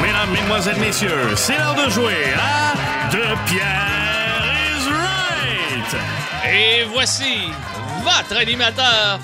[0.00, 6.02] Mesdames, Mesdemoiselles, Messieurs, c'est l'heure de jouer à De Pierre is Right!
[6.52, 7.50] Et voici
[8.04, 9.20] votre animateur,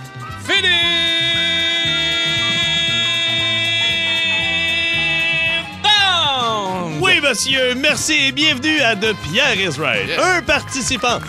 [0.46, 1.07] Philippe
[7.00, 10.10] Oui, monsieur, merci et bienvenue à De Pierre is Right.
[10.18, 11.20] Un participant.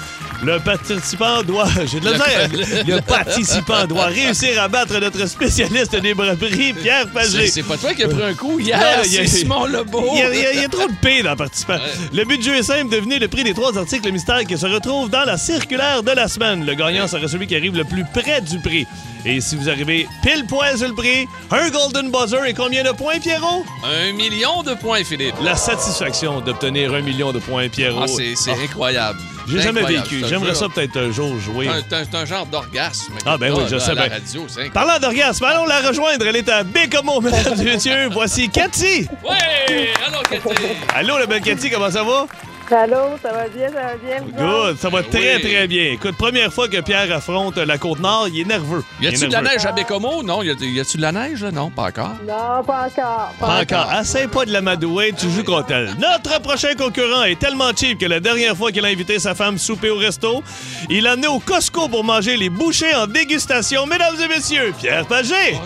[0.42, 1.68] Le participant doit.
[1.86, 2.96] J'ai de la Le-.
[2.96, 7.48] Le participant doit réussir à battre notre spécialiste des bras-bris, Pierre Pagé.
[7.48, 9.66] c'est pas toi qui as pris un coup hier, Non, il y a- c'est Simon
[9.66, 10.06] Lebeau.
[10.14, 11.78] Il y, a, il y a- il y a trop de P dans le participant.
[12.14, 14.66] Le but du jeu est simple, devinez le prix des trois articles mystères qui se
[14.66, 16.66] retrouvent dans la circulaire de la semaine.
[16.66, 18.88] Le gagnant sera celui qui arrive le plus près du prix.
[19.26, 22.92] Et si vous arrivez pile poil sur le prix, un golden buzzer et combien de
[22.92, 23.66] points, Pierrot?
[23.84, 25.36] Un million de points, Philippe.
[25.44, 28.04] La satisfaction d'obtenir un million de points, Pierrot.
[28.04, 29.20] Ah, c'est c'est Ah, incroyable.
[29.50, 30.24] J'ai jamais vécu.
[30.28, 31.70] J'aimerais ça peut-être un jour jouer.
[31.90, 33.14] C'est un- genre d'orgasme.
[33.26, 34.10] Ah, ben oui, je là, sais bien.
[34.10, 34.46] radio.
[34.74, 36.26] Parlant d'orgasme, allons la rejoindre.
[36.28, 38.10] Elle est à Bécomo, mesdames et messieurs.
[38.12, 39.08] Voici Cathy.
[39.24, 39.90] Ouais!
[40.08, 40.56] Allô, Cathy!
[40.94, 42.28] Allô, la belle Cathy, comment ça va?
[42.72, 44.22] Allô, ça va bien, ça va bien?
[44.38, 45.42] Good, ça va très Oui.
[45.42, 45.86] très bien.
[45.94, 48.84] Écoute, première fois que Pierre affronte la Côte-Nord, il est nerveux.
[49.02, 50.22] Y a-tu de la neige à Bécomo?
[50.24, 50.44] Non.
[50.44, 51.52] Y a-tu de la neige, là?
[51.52, 52.12] Non, pas encore.
[52.28, 53.34] Non, pas encore.
[53.40, 53.92] Pas encore.
[54.00, 55.96] Essaye pas de l'amadouer, tu joues contre elle.
[56.00, 59.58] Notre prochain concurrent est tellement cheap que la dernière fois qu'il a invité sa femme
[59.58, 60.44] souper au resto,
[60.90, 63.88] il l'a amené au Costco pour manger les bouchées en dégustation.
[63.88, 65.58] Mesdames et messieurs, Pierre Pagé.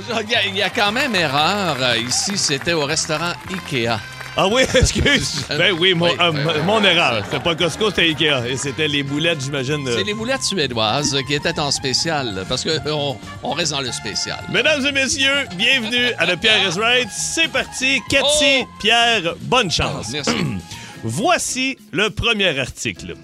[0.48, 1.76] Il y, y a quand même erreur.
[1.82, 4.00] euh, Ici, c'était au restaurant Ikea.
[4.36, 5.46] Ah oui, excuse.
[5.50, 6.62] ben oui, mon, Oui, euh, oui, oui.
[6.66, 7.24] mon erreur.
[7.26, 8.48] C'était pas Costco, c'était Ikea.
[8.50, 9.84] Et c'était les boulettes, j'imagine.
[9.84, 13.92] de- C'est les boulettes suédoises qui étaient en spécial, parce qu'on on reste dans le
[13.92, 14.40] spécial.
[14.52, 17.10] Mesdames et messieurs, bienvenue à The Pierre is Right.
[17.12, 18.02] C'est parti.
[18.10, 18.68] Cathy, Oh!
[18.80, 20.10] Pierre, bonne chance.
[20.12, 20.36] Merci.
[21.04, 23.16] Voici le premier article.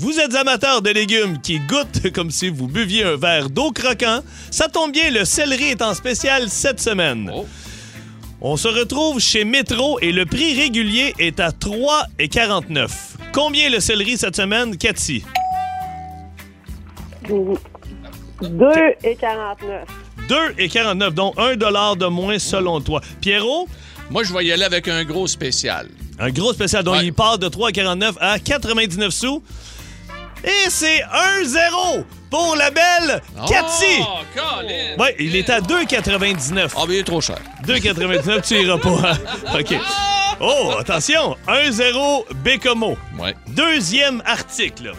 [0.00, 4.20] Vous êtes amateur de légumes qui goûtent comme si vous buviez un verre d'eau croquant.
[4.50, 7.30] Ça tombe bien, le céleri est en spécial cette semaine.
[7.34, 7.46] Oh.
[8.40, 12.88] On se retrouve chez Métro et le prix régulier est à 3,49.
[13.32, 15.24] Combien le céleri cette semaine, Cathy?
[17.28, 17.48] 2
[19.02, 19.84] et 49.
[20.28, 23.00] 2,49, donc 1 de moins selon toi.
[23.20, 23.66] Pierrot?
[24.10, 25.88] Moi, je vais y aller avec un gros spécial.
[26.20, 26.84] Un gros spécial.
[26.84, 27.06] Donc, Ouais.
[27.06, 29.42] il part de 3,49 à 99 sous.
[30.44, 31.02] Et c'est
[31.42, 34.00] 1-0 pour la belle Cathy.
[34.02, 34.96] Oh, Colin!
[34.98, 36.70] Ouais, il est à 2,99.
[36.76, 37.38] Ah, mais il est trop cher.
[37.66, 39.12] 2,99, tu iras pas.
[39.12, 39.18] hein?
[39.60, 39.74] OK.
[40.40, 41.36] Oh, attention.
[41.48, 42.96] 1-0 Bécomo.
[43.18, 43.34] Ouais.
[43.48, 44.92] Deuxième article.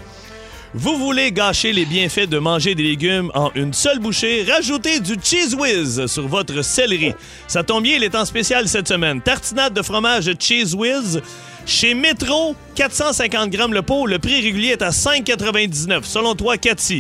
[0.75, 4.45] Vous voulez gâcher les bienfaits de manger des légumes en une seule bouchée?
[4.47, 7.13] Rajoutez du Cheese Whiz sur votre céleri.
[7.47, 9.19] Ça tombe bien, il est en spécial cette semaine.
[9.19, 11.21] Tartinade de fromage Cheese Whiz.
[11.65, 14.05] Chez Metro, 450 grammes le pot.
[14.05, 16.03] Le prix régulier est à 5,99.
[16.03, 16.99] Selon toi, Cathy?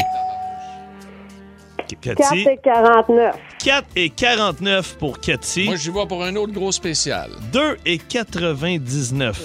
[2.01, 3.35] 4 et 49.
[3.63, 5.65] 4 et 49 pour Cathy.
[5.65, 7.29] Moi, j'y vais pour un autre gros spécial.
[7.53, 9.39] 2 et 99.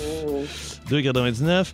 [0.90, 1.66] 2,99.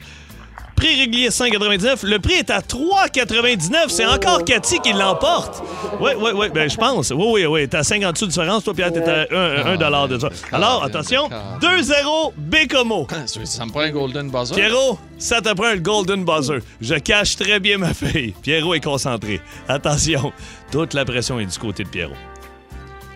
[0.80, 2.06] Prix régulier 5,99.
[2.06, 3.88] Le prix est à 3,99.
[3.88, 5.62] C'est encore Cathy qui l'emporte.
[6.00, 6.46] Oui, oui, oui.
[6.54, 7.10] Ben, je pense.
[7.10, 7.68] Oui, oui, oui.
[7.68, 8.64] T'es à 50 sous de différence.
[8.64, 10.30] Toi, Pierre, t'es à 1, dollar de ça.
[10.50, 11.28] Alors, attention.
[11.60, 13.06] 2-0 Bécomo.
[13.44, 14.54] Ça me prend un golden buzzer.
[14.54, 16.60] Pierrot, ça te prend le golden buzzer.
[16.80, 18.32] Je cache très bien ma feuille.
[18.40, 19.42] Pierrot est concentré.
[19.68, 20.32] Attention.
[20.72, 22.16] Toute la pression est du côté de Pierrot.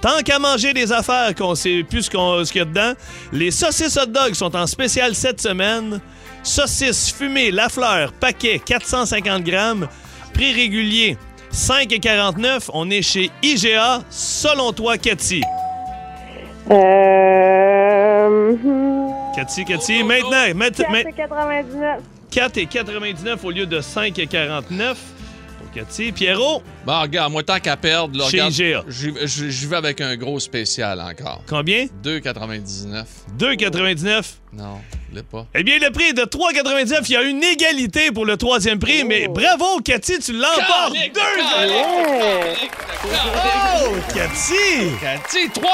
[0.03, 2.11] Tant qu'à manger des affaires qu'on sait plus ce
[2.51, 2.93] qu'il y a dedans,
[3.33, 5.99] les saucisses hot dog sont en spécial cette semaine.
[6.45, 9.89] Saucisses fumées Lafleur, paquet 450 grammes,
[10.33, 11.17] prix régulier
[11.53, 12.71] 5,49.
[12.73, 14.03] On est chez IGA.
[14.11, 15.43] Selon toi, Cathy.
[16.71, 18.55] Euh...
[19.35, 22.01] Cathy, Cathy, maintenant, maintenant, 4 et 99.
[22.31, 26.13] 4,99 au lieu de 5,49 pour Cathy.
[26.13, 29.27] Pierrot, Bon, regarde, moi, tant qu'à perdre, là, Chez regarde, IGA.
[29.27, 31.43] j'y vais avec un gros spécial encore.
[31.49, 31.87] combien?
[32.03, 33.05] 2,99.
[33.39, 34.23] 2,99.
[34.53, 34.79] Non,
[35.11, 35.47] je l'ai pas.
[35.55, 37.01] Eh bien, le prix est de 3,99.
[37.09, 40.93] Il y a une égalité pour le troisième prix, mais bravo, Cathy, tu l'emportes!
[40.95, 41.21] Calique, 2
[41.57, 42.71] calique,
[43.07, 44.91] Oh, Cathy!
[45.01, 45.71] Cathy, 3,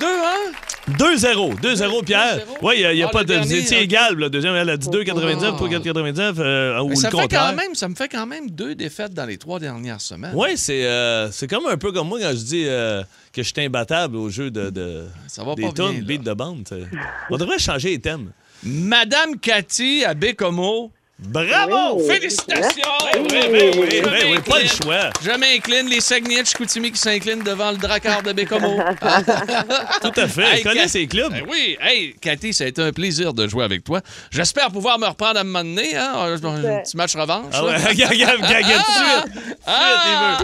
[0.00, 0.52] 2, hein?
[0.98, 1.60] 2-0.
[1.60, 2.38] 2-0, Pierre.
[2.62, 3.34] Oui, il n'y a, Ah, pas de.
[3.34, 5.58] Vous étiez égal, le deuxième, elle a dit 2,99, Oh.
[5.58, 7.46] toi 4,99, euh, ou Mais le ça, fait contraire.
[7.50, 10.27] quand même, ça me fait quand même deux défaites dans les trois dernières semaines.
[10.34, 13.02] Oui, c'est euh, c'est comme un peu comme moi quand je dis euh,
[13.32, 16.04] que je suis imbattable au jeu de, de Ça va des pas tunes, bien, là.
[16.06, 16.64] beat de bande.
[16.64, 16.84] t'sais.
[17.30, 18.32] On devrait changer les thèmes.
[18.62, 20.90] Madame Cathy à Bécomo.
[21.20, 21.98] Bravo!
[22.06, 22.82] Félicitations!
[23.14, 24.40] Oui, oui, oui, oui, Je oui, oui, m'incline.
[24.42, 25.10] pas le choix.
[25.20, 25.88] Je m'incline.
[25.88, 28.78] Les Saguenay Chicoutimi qui s'inclinent devant le Drakkar de Bécomo.
[30.00, 30.58] Tout à fait.
[30.58, 31.32] Hey, Cat- ses clubs.
[31.32, 31.76] Ben oui.
[31.80, 34.00] Hey, Cathy, ça a été un plaisir de jouer avec toi.
[34.30, 35.96] J'espère pouvoir me reprendre à un moment donné.
[35.96, 36.12] Hein?
[36.14, 36.38] Un
[36.82, 37.46] petit match revanche.
[37.52, 38.84] Ah ouais, regarde, regarde, regarde, regarde,
[39.26, 39.56] tout de suite.
[39.66, 40.38] Ah!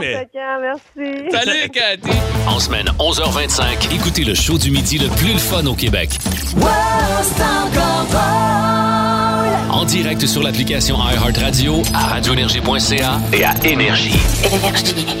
[0.00, 1.30] Mais- quand, merci.
[1.30, 2.16] Salut, Cathy.
[2.48, 6.08] En semaine 11h25, écoutez le show du midi le plus le fun au Québec.
[9.76, 14.10] En direct sur l'application iHeartRadio, à radioénergie.ca et à Énergie.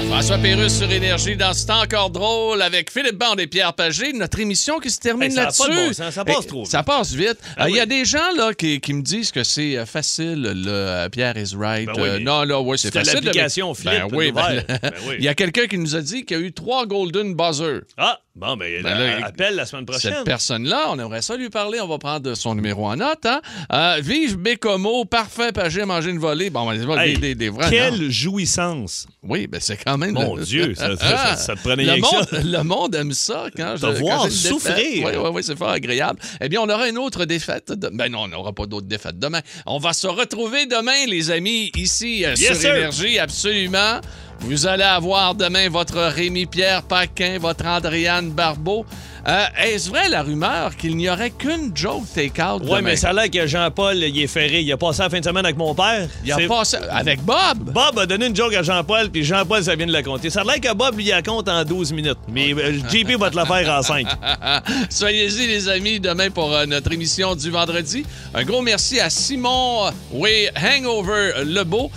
[0.08, 4.14] François Pérusse sur Énergie dans C'est encore drôle avec Philippe Bande et Pierre Pagé.
[4.14, 5.62] Notre émission qui se termine Hey, là-dessus.
[5.68, 6.70] bon ça passe Hey, trop vite.
[6.70, 7.36] Ça passe vite.
[7.58, 9.84] Ah Euh, Il y a des gens là, qui, qui me disent que c'est euh,
[9.84, 11.86] facile, le euh, Pierre is right.
[11.86, 13.14] Ben oui, Euh, non, là, oui, c'est facile.
[13.24, 14.64] l'application mais- Philippe Ben oui, ben.
[14.82, 15.16] Ben oui.
[15.18, 17.80] Il y a quelqu'un qui nous a dit qu'il y a eu trois Golden Buzzer.
[17.98, 20.14] Ah, bon, ben, Ben là, appelle la semaine prochaine.
[20.14, 21.78] Cette personne-là, on aimerait ça lui parler.
[21.80, 23.26] On va prendre son numéro en note.
[23.26, 23.40] Hein?
[23.72, 26.50] Euh, vive Bécomo, parfait, Pagé, manger une volée.
[26.50, 27.68] Bon, ben, Hey, des, des, des vrais.
[27.68, 28.10] Quelle non.
[28.10, 29.08] jouissance!
[29.24, 30.12] Oui, ben c'est quand même.
[30.12, 32.40] Mon le- Dieu, ça- ça- ça- ça te prenait le monde, ça.
[32.44, 33.80] Le monde aime ça quand je.
[33.86, 34.52] Te voir j'ai défaite.
[34.52, 35.04] souffrir.
[35.04, 36.20] Oui, oui, oui, c'est fort agréable.
[36.40, 37.72] Eh bien, on aura une autre défaite.
[37.72, 39.40] de- Ben non, on n'aura pas d'autres défaites demain.
[39.66, 42.76] On va se retrouver demain, les amis, ici euh, Yes, sur sir.
[42.76, 44.00] Énergie, absolument.
[44.40, 48.86] Vous allez avoir demain votre Rémi-Pierre Paquin, votre Andréane Barbeau.
[49.28, 53.12] Euh, Est-ce vrai la rumeur qu'il n'y aurait qu'une joke take-out Oui, mais ça a
[53.12, 54.60] l'air que Jean-Paul, il est ferré.
[54.60, 56.08] Il a passé la fin de semaine avec mon père.
[56.24, 57.72] Il a passé avec Bob.
[57.72, 60.30] Bob a donné une joke à Jean-Paul, puis Jean-Paul, ça vient de la compter.
[60.30, 62.18] Ça a l'air que Bob, lui, la compte en 12 minutes.
[62.28, 64.06] Mais euh, JP va te la faire en 5.
[64.90, 68.04] Soyez-y, les amis, demain pour euh, notre émission du vendredi.
[68.32, 71.90] Un gros merci à Simon euh, oui, Hangover Lebeau,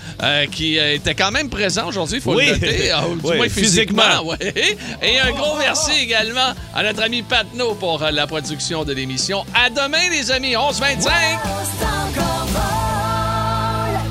[0.51, 2.47] qui était quand même présent aujourd'hui, faut Oui.
[2.47, 4.03] le noter, du Oui, moins physiquement.
[4.03, 4.29] physiquement.
[4.29, 4.53] ouais.
[5.01, 9.45] Et un gros merci également à notre ami Patno pour euh, la production de l'émission.
[9.53, 11.09] À demain, les amis, 11-25!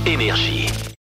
[0.06, 0.66] Énergie.